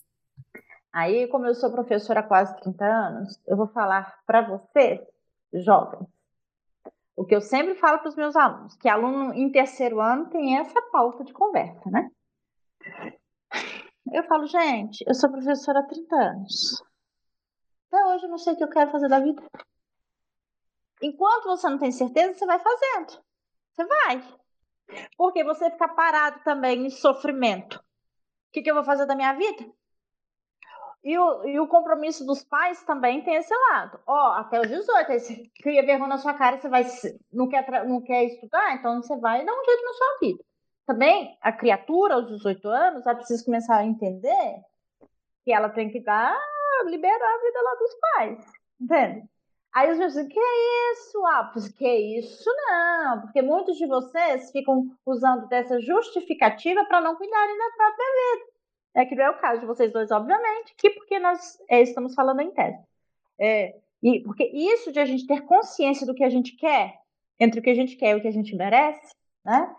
[0.91, 5.01] Aí, como eu sou professora há quase 30 anos, eu vou falar para vocês,
[5.53, 6.07] jovens,
[7.15, 10.57] o que eu sempre falo para os meus alunos, que aluno em terceiro ano tem
[10.57, 12.09] essa pauta de conversa, né?
[14.11, 16.83] Eu falo, gente, eu sou professora há 30 anos.
[17.87, 19.41] Até hoje eu não sei o que eu quero fazer da vida.
[21.01, 23.23] Enquanto você não tem certeza, você vai fazendo.
[23.71, 24.23] Você vai.
[25.17, 27.77] Porque você fica parado também em sofrimento.
[27.77, 29.65] O que, que eu vou fazer da minha vida?
[31.03, 33.99] E o, e o compromisso dos pais também tem esse lado.
[34.07, 36.85] Ó, até os 18, aí você cria vergonha na sua cara, você vai,
[37.31, 40.43] não quer, não quer estudar, então você vai dar um jeito na sua vida.
[40.85, 44.61] Também a criatura, aos 18 anos, ela precisa começar a entender
[45.43, 46.37] que ela tem que dar,
[46.85, 48.51] liberar a vida lá dos pais.
[48.79, 49.29] Entende?
[49.73, 51.25] Aí os meus dizem, que isso?
[51.25, 57.57] Ah, que isso não, porque muitos de vocês ficam usando dessa justificativa para não cuidarem
[57.57, 58.53] da própria vida.
[58.95, 62.13] É que não é o caso de vocês dois, obviamente, que porque nós é, estamos
[62.13, 62.77] falando em tese.
[63.39, 66.99] É, e porque isso de a gente ter consciência do que a gente quer,
[67.39, 69.75] entre o que a gente quer e o que a gente merece, né?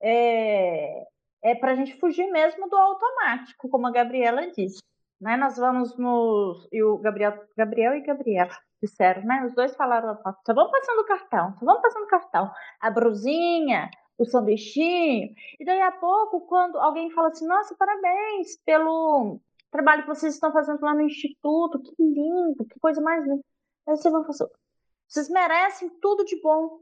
[0.00, 1.04] É,
[1.42, 4.82] é para a gente fugir mesmo do automático, como a Gabriela disse.
[5.20, 5.36] Né?
[5.36, 6.68] Nós vamos nos.
[6.72, 9.44] E o Gabriel, Gabriel e Gabriela disseram, né?
[9.44, 12.50] Os dois falaram, só vamos passando cartão, só vamos passando cartão.
[12.80, 15.34] A brusinha, o sanduichinho.
[15.58, 19.40] E daí a pouco, quando alguém fala assim, nossa, parabéns pelo
[19.70, 23.42] trabalho que vocês estão fazendo lá no instituto, que lindo, que coisa mais linda.
[23.86, 24.50] Aí vocês vão falar,
[25.08, 26.80] vocês merecem tudo de bom.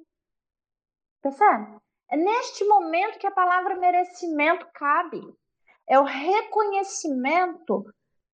[1.22, 1.80] Percebe?
[2.11, 5.20] É neste momento que a palavra merecimento cabe.
[5.88, 7.84] É o reconhecimento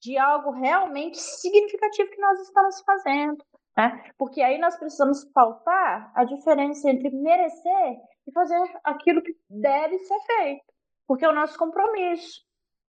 [0.00, 3.44] de algo realmente significativo que nós estamos fazendo.
[3.76, 4.12] Né?
[4.18, 7.96] Porque aí nós precisamos pautar a diferença entre merecer
[8.26, 10.64] e fazer aquilo que deve ser feito,
[11.06, 12.42] porque é o nosso compromisso,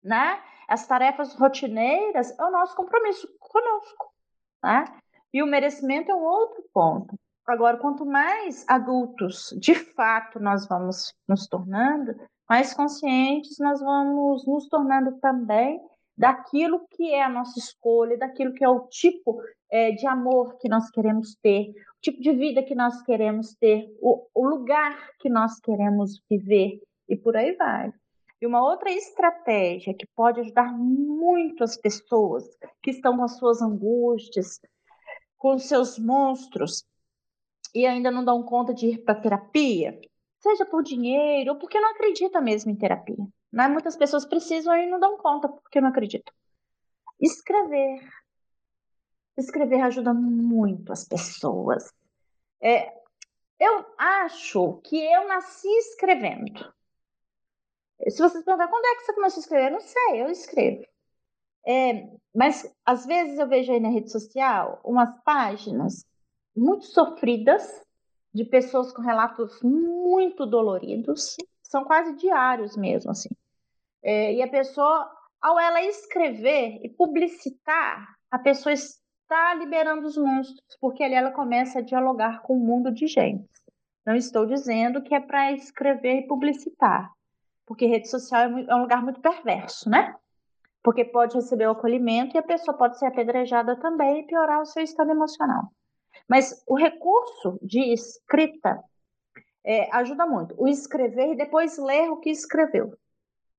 [0.03, 0.43] né?
[0.67, 4.15] As tarefas rotineiras é o nosso compromisso conosco,
[4.63, 4.85] né?
[5.33, 7.19] E o merecimento é um outro ponto.
[7.49, 12.15] Agora, quanto mais adultos de fato nós vamos nos tornando,
[12.47, 15.81] mais conscientes nós vamos nos tornando também
[16.15, 19.41] daquilo que é a nossa escolha, daquilo que é o tipo
[19.71, 23.89] é, de amor que nós queremos ter, o tipo de vida que nós queremos ter,
[24.03, 27.91] o, o lugar que nós queremos viver e por aí vai.
[28.43, 32.45] E uma outra estratégia que pode ajudar muito as pessoas
[32.83, 34.61] que estão com as suas angústias,
[35.39, 36.85] com seus monstros
[37.79, 40.01] e ainda não dão conta de ir para terapia,
[40.41, 43.25] seja por dinheiro ou porque não acredita mesmo em terapia.
[43.53, 43.69] Né?
[43.69, 46.35] Muitas pessoas precisam e não dão conta porque não acreditam.
[47.21, 48.01] Escrever,
[49.37, 51.93] escrever ajuda muito as pessoas.
[52.61, 52.93] É,
[53.61, 56.75] eu acho que eu nasci escrevendo.
[58.09, 60.85] Se vocês perguntarem quando é que você começou a escrever, eu não sei, eu escrevo.
[61.65, 66.05] É, mas às vezes eu vejo aí na rede social umas páginas
[66.59, 67.83] muito sofridas
[68.35, 73.31] de pessoas com relatos muito doloridos, são quase diários mesmo, assim.
[74.03, 80.77] É, e a pessoa, ao ela escrever e publicitar, a pessoa está liberando os monstros,
[80.81, 83.49] porque ali ela começa a dialogar com o um mundo de gente.
[84.07, 87.11] Não estou dizendo que é para escrever e publicitar,
[87.67, 90.15] porque rede social é, é um lugar muito perverso, né?
[90.83, 94.67] Porque pode receber o acolhimento e a pessoa pode ser apedrejada também e piorar o
[94.67, 95.71] seu estado emocional.
[96.29, 98.83] Mas o recurso de escrita
[99.65, 100.55] é, ajuda muito.
[100.59, 102.95] O escrever e depois ler o que escreveu.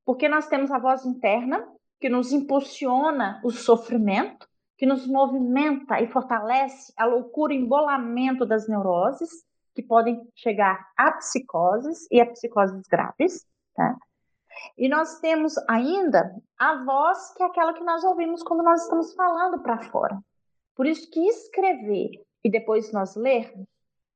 [0.06, 1.68] Porque nós temos a voz interna,
[2.00, 4.48] que nos impulsiona o sofrimento,
[4.78, 9.30] que nos movimenta e fortalece a loucura, o embolamento das neuroses,
[9.76, 13.46] que podem chegar a psicoses e a psicoses graves.
[13.76, 13.98] Tá?
[14.78, 19.14] E nós temos ainda a voz, que é aquela que nós ouvimos quando nós estamos
[19.14, 20.18] falando para fora.
[20.76, 22.12] Por isso que escrever
[22.44, 23.68] e depois nós lermos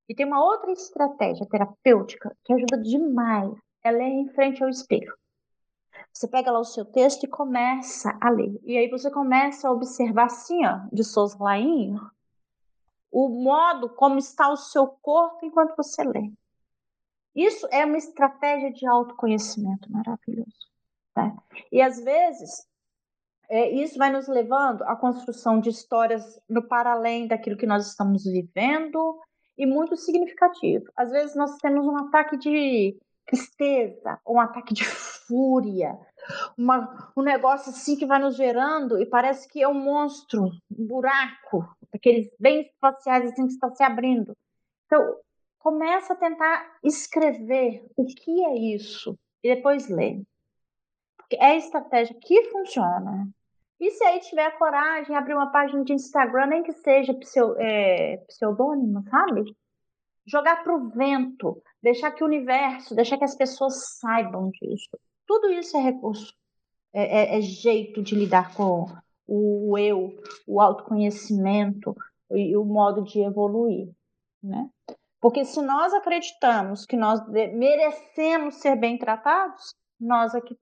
[0.07, 3.53] E tem uma outra estratégia terapêutica que ajuda demais.
[3.83, 5.13] É em frente ao espelho.
[6.13, 8.59] Você pega lá o seu texto e começa a ler.
[8.63, 11.99] E aí você começa a observar assim, ó, de soslainho,
[13.11, 16.31] o modo como está o seu corpo enquanto você lê.
[17.35, 20.71] Isso é uma estratégia de autoconhecimento maravilhoso.
[21.13, 21.35] Tá?
[21.71, 22.67] E às vezes,
[23.53, 28.23] é, isso vai nos levando à construção de histórias no paralém daquilo que nós estamos
[28.23, 29.19] vivendo
[29.55, 30.85] e muito significativo.
[30.95, 32.97] Às vezes nós temos um ataque de
[33.27, 35.95] tristeza, um ataque de fúria,
[36.57, 40.87] uma, um negócio assim que vai nos gerando e parece que é um monstro, um
[40.87, 44.35] buraco, aqueles bem espaciais assim que está se abrindo.
[44.87, 45.15] Então,
[45.59, 50.23] começa a tentar escrever o que é isso e depois ler.
[51.15, 53.31] Porque é a estratégia que funciona.
[53.83, 58.15] E se aí tiver coragem, abrir uma página de Instagram, nem que seja pseu, é,
[58.29, 59.43] pseudônimo, sabe?
[60.25, 64.97] Jogar para o vento, deixar que o universo, deixar que as pessoas saibam disso.
[65.27, 66.33] Tudo isso é recurso,
[66.93, 68.85] é, é, é jeito de lidar com
[69.27, 70.15] o eu,
[70.47, 71.93] o autoconhecimento
[72.31, 73.89] e o modo de evoluir,
[74.41, 74.69] né?
[75.19, 80.57] Porque se nós acreditamos que nós merecemos ser bem tratados, nós aqui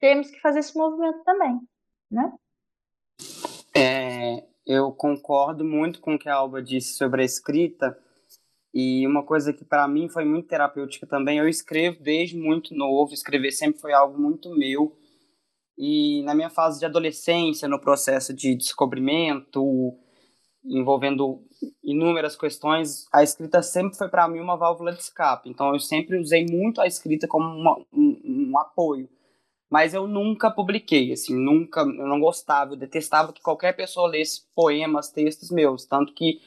[0.00, 1.60] temos que fazer esse movimento também,
[2.10, 2.32] né?
[4.14, 7.98] É, eu concordo muito com o que a Alba disse sobre a escrita
[8.74, 13.14] e uma coisa que para mim foi muito terapêutica também, eu escrevo desde muito novo,
[13.14, 14.96] escrever sempre foi algo muito meu.
[15.78, 19.96] E na minha fase de adolescência, no processo de descobrimento,
[20.64, 21.40] envolvendo
[21.82, 25.48] inúmeras questões, a escrita sempre foi para mim uma válvula de escape.
[25.48, 29.08] Então eu sempre usei muito a escrita como uma, um, um, apoio.
[29.74, 34.42] Mas eu nunca publiquei, assim, nunca, eu não gostava, eu detestava que qualquer pessoa lesse
[34.54, 36.40] poemas, textos meus, tanto que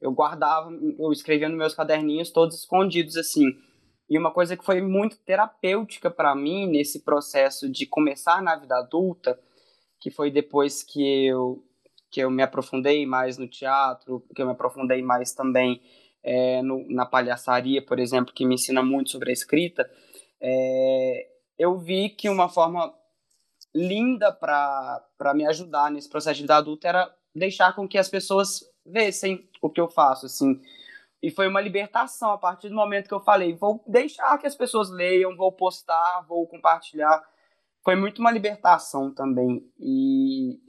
[0.00, 3.46] eu guardava, eu escrevia nos meus caderninhos todos escondidos assim.
[4.08, 8.76] E uma coisa que foi muito terapêutica para mim nesse processo de começar na vida
[8.76, 9.36] adulta,
[9.98, 11.60] que foi depois que eu
[12.08, 15.82] que eu me aprofundei mais no teatro, que eu me aprofundei mais também
[16.22, 19.90] é, no, na palhaçaria, por exemplo, que me ensina muito sobre a escrita,
[20.40, 22.94] é, eu vi que uma forma
[23.74, 28.60] linda para me ajudar nesse processo de vida adulta era deixar com que as pessoas
[28.86, 30.60] vissem o que eu faço, assim.
[31.22, 34.54] E foi uma libertação a partir do momento que eu falei, vou deixar que as
[34.54, 37.22] pessoas leiam, vou postar, vou compartilhar.
[37.82, 39.66] Foi muito uma libertação também.
[39.78, 40.60] E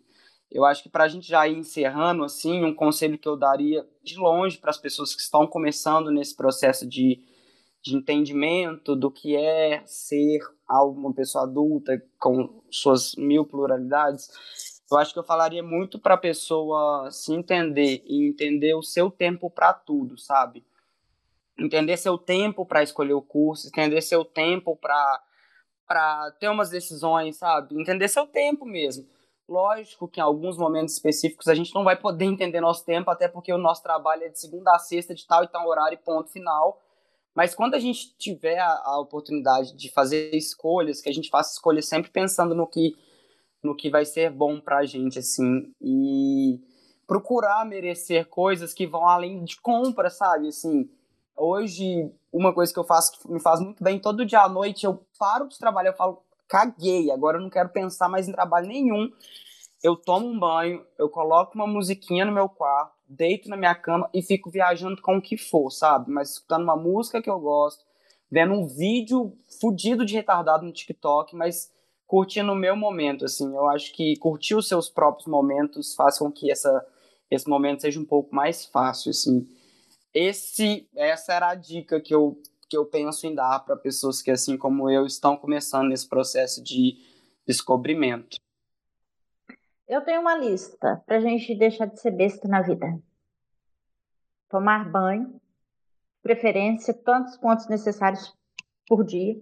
[0.50, 3.86] eu acho que para a gente já ir encerrando, assim, um conselho que eu daria
[4.02, 7.22] de longe para as pessoas que estão começando nesse processo de,
[7.84, 14.30] de entendimento do que é ser uma pessoa adulta com suas mil pluralidades,
[14.92, 19.10] eu acho que eu falaria muito para a pessoa se entender e entender o seu
[19.10, 20.66] tempo para tudo, sabe?
[21.58, 25.22] Entender seu tempo para escolher o curso, entender seu tempo para
[25.88, 27.80] para ter umas decisões, sabe?
[27.80, 29.08] Entender seu tempo mesmo.
[29.48, 33.28] Lógico que em alguns momentos específicos a gente não vai poder entender nosso tempo, até
[33.28, 36.32] porque o nosso trabalho é de segunda a sexta, de tal e tal horário ponto
[36.32, 36.82] final.
[37.36, 41.52] Mas quando a gente tiver a, a oportunidade de fazer escolhas, que a gente faça
[41.52, 42.96] escolhas sempre pensando no que,
[43.62, 46.62] no que vai ser bom pra gente, assim, e
[47.06, 50.48] procurar merecer coisas que vão além de compra, sabe?
[50.48, 50.90] Assim,
[51.36, 54.86] hoje, uma coisa que eu faço que me faz muito bem, todo dia à noite
[54.86, 58.68] eu paro de trabalhar, eu falo, caguei, agora eu não quero pensar mais em trabalho
[58.68, 59.12] nenhum.
[59.84, 64.10] Eu tomo um banho, eu coloco uma musiquinha no meu quarto, deito na minha cama
[64.14, 66.12] e fico viajando com o que for, sabe?
[66.12, 67.84] Mas escutando uma música que eu gosto,
[68.30, 71.72] vendo um vídeo fudido de retardado no TikTok, mas
[72.08, 73.56] curtindo o meu momento, assim.
[73.56, 76.86] Eu acho que curtir os seus próprios momentos faz com que essa,
[77.30, 79.48] esse momento seja um pouco mais fácil, assim.
[80.14, 84.32] Esse, essa era a dica que eu que eu penso em dar para pessoas que,
[84.32, 86.98] assim como eu, estão começando nesse processo de
[87.46, 88.38] descobrimento?
[89.88, 92.88] Eu tenho uma lista para a gente deixar de ser besta na vida.
[94.50, 95.40] Tomar banho,
[96.24, 98.36] preferência, tantos pontos necessários
[98.88, 99.40] por dia,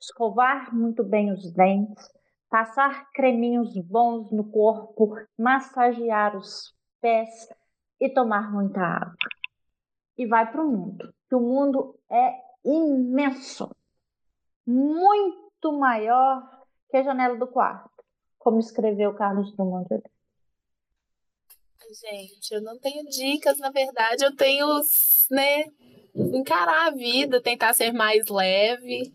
[0.00, 2.12] escovar muito bem os dentes,
[2.50, 7.48] passar creminhos bons no corpo, massagear os pés
[8.00, 9.14] e tomar muita água.
[10.18, 11.14] E vai para o mundo.
[11.28, 12.34] Que o mundo é
[12.64, 13.70] imenso,
[14.66, 16.42] muito maior
[16.88, 17.93] que a janela do quarto,
[18.44, 19.88] como escreveu Carlos Drummond.
[19.88, 20.00] De
[21.94, 24.66] Gente, eu não tenho dicas, na verdade, eu tenho,
[25.30, 25.64] né,
[26.14, 29.12] encarar a vida, tentar ser mais leve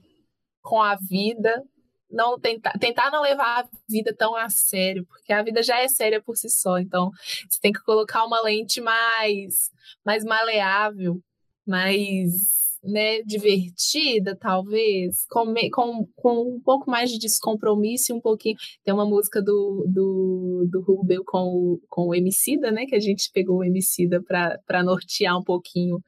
[0.61, 1.63] com a vida,
[2.09, 5.87] não tentar, tentar não levar a vida tão a sério, porque a vida já é
[5.87, 7.11] séria por si só, então
[7.47, 9.71] você tem que colocar uma lente mais
[10.03, 11.21] mais maleável
[11.67, 18.55] mais né, divertida, talvez, com, com, com um pouco mais de descompromisso e um pouquinho.
[18.83, 22.85] Tem uma música do, do, do Rubel com o, com o Emicida, né?
[22.85, 25.99] Que a gente pegou o Emicida para nortear um pouquinho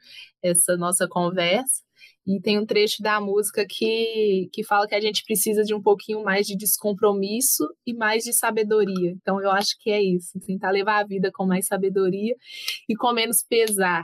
[0.41, 1.83] essa nossa conversa.
[2.25, 5.81] E tem um trecho da música que, que fala que a gente precisa de um
[5.81, 9.11] pouquinho mais de descompromisso e mais de sabedoria.
[9.11, 12.35] Então, eu acho que é isso, tentar levar a vida com mais sabedoria
[12.87, 14.03] e com menos pesar,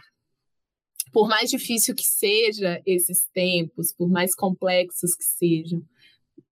[1.12, 5.84] por mais difícil que seja esses tempos, por mais complexos que sejam,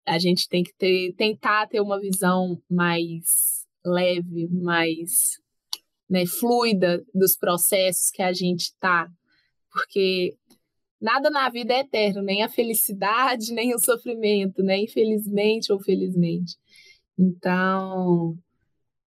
[0.05, 5.39] a gente tem que ter, tentar ter uma visão mais leve, mais
[6.09, 9.09] né, fluida dos processos que a gente está,
[9.71, 10.37] porque
[11.01, 14.79] nada na vida é eterno, nem a felicidade, nem o sofrimento, né?
[14.79, 16.55] Infelizmente ou felizmente.
[17.17, 18.37] Então,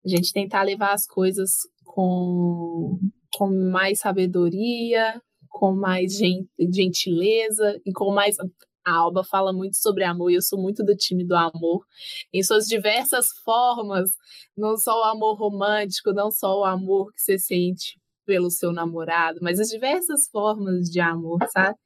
[0.05, 1.51] a gente tentar levar as coisas
[1.85, 2.99] com,
[3.37, 5.21] com mais sabedoria,
[5.53, 6.19] com mais
[6.59, 8.37] gentileza e com mais.
[8.85, 11.87] A Alba fala muito sobre amor e eu sou muito do time do amor,
[12.33, 14.11] em suas diversas formas,
[14.57, 19.39] não só o amor romântico, não só o amor que você sente pelo seu namorado,
[19.41, 21.79] mas as diversas formas de amor, sabe?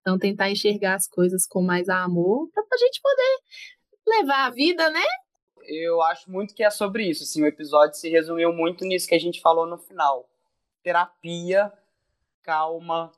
[0.00, 3.38] Então, tentar enxergar as coisas com mais amor para a gente poder
[4.08, 5.04] levar a vida, né?
[5.64, 7.22] Eu acho muito que é sobre isso.
[7.22, 10.28] Assim, o episódio se resumiu muito nisso que a gente falou no final.
[10.82, 11.72] Terapia
[12.42, 13.10] calma,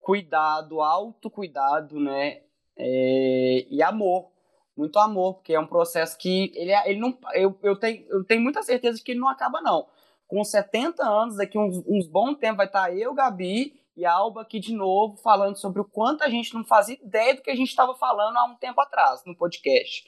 [0.00, 2.42] cuidado, autocuidado, né?
[2.76, 4.30] É, e amor,
[4.76, 7.16] muito amor, porque é um processo que ele, é, ele não.
[7.32, 9.86] Eu, eu, tenho, eu tenho muita certeza que ele não acaba, não.
[10.28, 14.60] Com 70 anos, daqui uns, uns bom tempo, vai estar eu, Gabi e Alba aqui
[14.60, 17.68] de novo, falando sobre o quanto a gente não fazia ideia do que a gente
[17.68, 20.04] estava falando há um tempo atrás no podcast.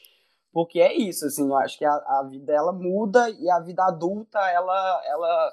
[0.53, 3.85] Porque é isso, assim, eu acho que a, a vida ela muda e a vida
[3.85, 5.53] adulta, ela, ela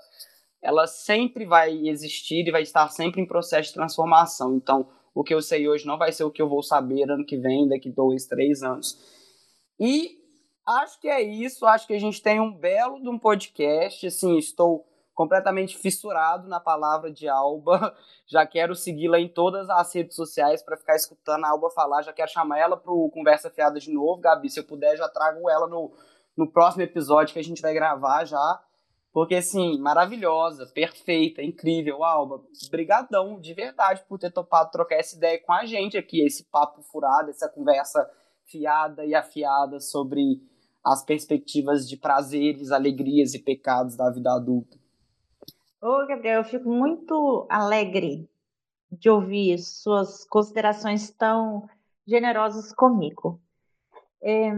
[0.66, 4.56] ela sempre vai existir e vai estar sempre em processo de transformação.
[4.56, 7.26] Então, o que eu sei hoje não vai ser o que eu vou saber ano
[7.26, 8.98] que vem, daqui dois, três anos.
[9.80, 10.18] E
[10.68, 11.66] acho que é isso.
[11.66, 14.08] Acho que a gente tem um belo de um podcast.
[14.08, 17.96] Assim, estou completamente fissurado na palavra de Alba.
[18.28, 22.02] Já quero segui-la em todas as redes sociais para ficar escutando a Alba falar.
[22.02, 24.50] Já quero chamar ela para o Conversa Fiada de novo, Gabi.
[24.50, 25.94] Se eu puder, já trago ela no,
[26.36, 28.62] no próximo episódio que a gente vai gravar já.
[29.16, 32.44] Porque, assim, maravilhosa, perfeita, incrível, Alba.
[32.70, 36.82] Brigadão, de verdade, por ter topado trocar essa ideia com a gente aqui, esse papo
[36.82, 38.12] furado, essa conversa
[38.44, 40.42] fiada e afiada sobre
[40.84, 44.78] as perspectivas de prazeres, alegrias e pecados da vida adulta.
[45.82, 48.30] Ô, Gabriel, eu fico muito alegre
[48.92, 51.70] de ouvir suas considerações tão
[52.06, 53.40] generosas comigo.
[54.22, 54.52] É,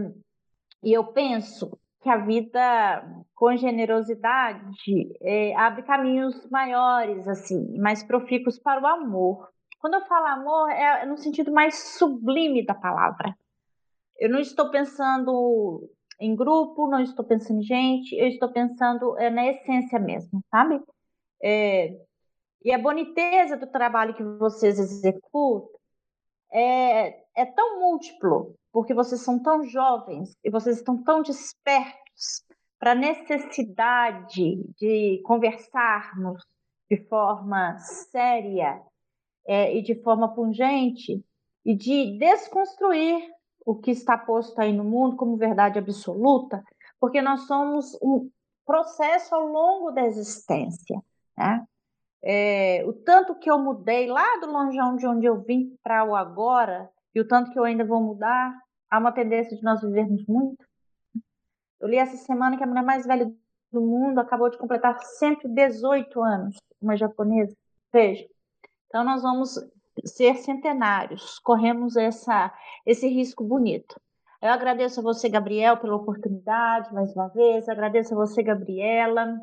[0.82, 8.58] e eu penso que a vida com generosidade é, abre caminhos maiores, assim, mais profícuos
[8.58, 9.48] para o amor.
[9.80, 13.34] Quando eu falo amor, é, no sentido mais sublime da palavra.
[14.18, 15.88] Eu não estou pensando
[16.20, 20.80] em grupo, não estou pensando em gente, eu estou pensando é, na essência mesmo, sabe?
[21.40, 21.96] É,
[22.64, 25.78] e a boniteza do trabalho que vocês executam
[26.52, 32.44] é, é tão múltiplo porque vocês são tão jovens e vocês estão tão despertos
[32.78, 36.46] para a necessidade de conversarmos
[36.88, 38.80] de forma séria
[39.44, 41.20] é, e de forma pungente
[41.66, 43.20] e de desconstruir
[43.66, 46.62] o que está posto aí no mundo como verdade absoluta,
[47.00, 48.30] porque nós somos um
[48.64, 51.02] processo ao longo da existência.
[51.36, 51.66] Né?
[52.22, 56.14] É, o tanto que eu mudei lá do longeão de onde eu vim para o
[56.14, 58.54] agora, e o tanto que eu ainda vou mudar,
[58.90, 60.64] há uma tendência de nós vivermos muito.
[61.80, 63.32] Eu li essa semana que a mulher mais velha
[63.70, 67.54] do mundo acabou de completar 118 anos, uma japonesa.
[67.92, 68.26] Veja.
[68.86, 69.54] Então nós vamos
[70.04, 72.52] ser centenários, corremos essa,
[72.86, 74.00] esse risco bonito.
[74.40, 77.68] Eu agradeço a você, Gabriel, pela oportunidade, mais uma vez.
[77.68, 79.36] Agradeço a você, Gabriela,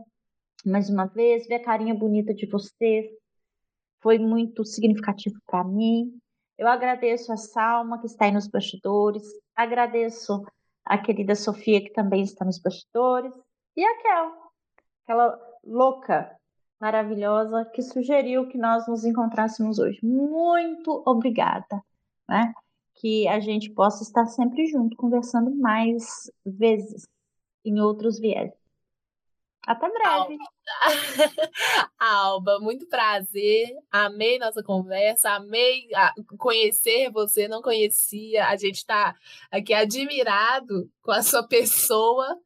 [0.65, 1.45] mais uma vez.
[1.47, 3.05] Ver a carinha bonita de vocês
[4.01, 6.17] foi muito significativo para mim.
[6.57, 9.23] Eu agradeço a Salma, que está aí nos bastidores,
[9.55, 10.45] agradeço
[10.85, 13.33] a querida Sofia, que também está nos bastidores,
[13.75, 14.31] e a Kel,
[15.03, 16.33] aquela louca
[16.79, 19.99] maravilhosa que sugeriu que nós nos encontrássemos hoje.
[20.03, 21.81] Muito obrigada,
[22.27, 22.53] né?
[22.95, 27.07] Que a gente possa estar sempre junto, conversando mais vezes
[27.65, 28.64] em outros vieses.
[29.65, 30.37] Até breve.
[31.97, 33.67] Alba, muito prazer.
[33.91, 38.47] Amei nossa conversa, amei ah, conhecer você, não conhecia.
[38.47, 39.15] A gente está
[39.51, 42.37] aqui admirado com a sua pessoa.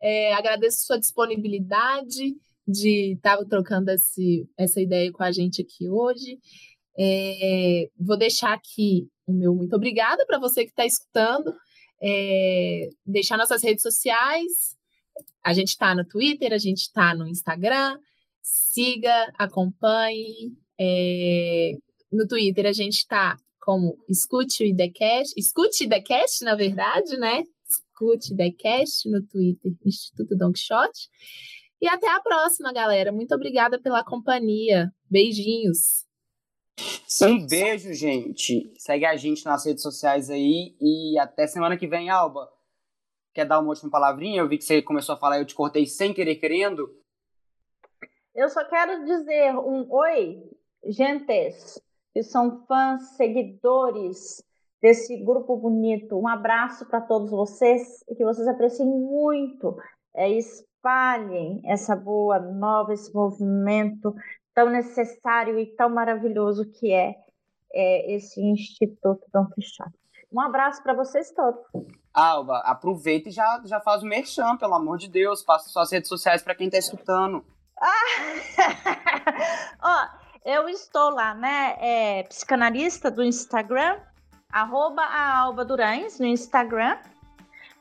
[0.00, 2.36] É, agradeço sua disponibilidade
[2.68, 6.38] de estar tá trocando esse, essa ideia com a gente aqui hoje.
[6.98, 11.54] É, vou deixar aqui o meu muito obrigada para você que está escutando.
[12.02, 14.76] É, deixar nossas redes sociais.
[15.46, 18.00] A gente está no Twitter, a gente está no Instagram.
[18.42, 20.52] Siga, acompanhe.
[20.76, 21.74] É,
[22.10, 27.44] no Twitter a gente está como Escute o IDCast, Escute IDCast, na verdade, né?
[27.70, 31.08] Escute IDCast no Twitter, Instituto Don Quixote.
[31.80, 33.12] E até a próxima, galera.
[33.12, 34.92] Muito obrigada pela companhia.
[35.08, 36.04] Beijinhos.
[37.22, 38.72] Um beijo, gente.
[38.76, 42.48] Segue a gente nas redes sociais aí e até semana que vem, Alba.
[43.36, 44.40] Quer dar uma última palavrinha?
[44.40, 46.88] Eu vi que você começou a falar, eu te cortei sem querer querendo.
[48.34, 50.42] Eu só quero dizer um oi,
[50.86, 51.78] gentes,
[52.14, 54.42] que são fãs, seguidores
[54.80, 56.18] desse grupo bonito.
[56.18, 59.76] Um abraço para todos vocês e que vocês apreciem muito.
[60.14, 64.14] É, espalhem essa boa nova, esse movimento
[64.54, 67.14] tão necessário e tão maravilhoso que é,
[67.70, 69.92] é esse Instituto Dom Quixote.
[70.32, 71.60] Um abraço para vocês todos.
[72.16, 75.42] Alba, aproveita e já, já faz o merchan, pelo amor de Deus.
[75.42, 77.44] Passa suas redes sociais para quem está escutando.
[79.82, 80.06] Ó,
[80.42, 81.76] eu estou lá, né?
[81.78, 83.98] É, psicanalista do Instagram,
[84.50, 86.96] arroba a Alba Durães no Instagram.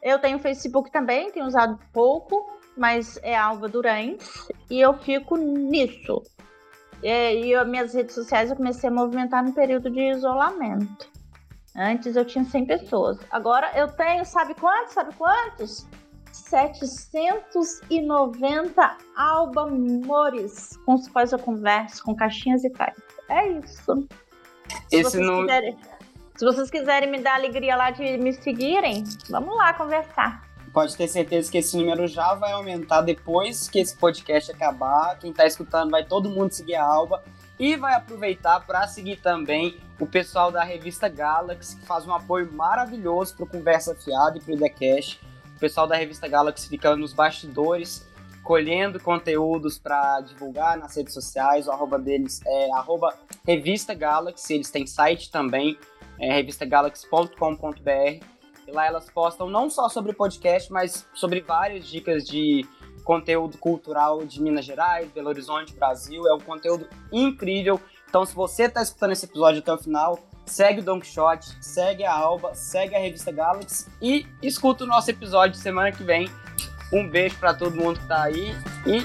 [0.04, 4.50] Eu tenho Facebook também, tenho usado pouco, mas é Alba Durães.
[4.70, 6.22] E eu fico nisso.
[7.02, 11.10] É, e as minhas redes sociais eu comecei a movimentar no período de isolamento.
[11.76, 13.18] Antes eu tinha 100 pessoas.
[13.30, 14.94] Agora eu tenho, sabe quantos?
[14.94, 15.86] Sabe quantos?
[16.32, 22.96] 790 albamores com os quais eu converso, com caixinhas e tais.
[23.30, 24.08] É isso.
[24.90, 25.78] Se Esse vocês, quiserem,
[26.36, 30.46] se vocês quiserem me dar alegria lá de me seguirem, vamos lá conversar
[30.76, 35.18] pode ter certeza que esse número já vai aumentar depois que esse podcast acabar.
[35.18, 37.24] Quem está escutando vai todo mundo seguir a Alba
[37.58, 42.52] e vai aproveitar para seguir também o pessoal da revista Galaxy, que faz um apoio
[42.52, 45.20] maravilhoso para Conversa Fiada e para o TheCast.
[45.56, 48.06] O pessoal da revista Galaxy fica nos bastidores,
[48.44, 51.68] colhendo conteúdos para divulgar nas redes sociais.
[51.68, 55.78] O arroba deles é arroba Revista Galaxy, eles têm site também,
[56.20, 58.26] é revistagalaxy.com.br
[58.68, 62.66] e lá elas postam não só sobre podcast, mas sobre várias dicas de
[63.04, 66.28] conteúdo cultural de Minas Gerais, Belo Horizonte, Brasil.
[66.28, 67.80] É um conteúdo incrível.
[68.16, 72.06] Então, se você está escutando esse episódio até o final, segue o Don Quixote, segue
[72.06, 76.30] a Alba, segue a revista Galaxy e escuta o nosso episódio semana que vem.
[76.94, 78.56] Um beijo para todo mundo que está aí
[78.86, 79.02] e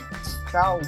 [0.49, 0.79] tchau!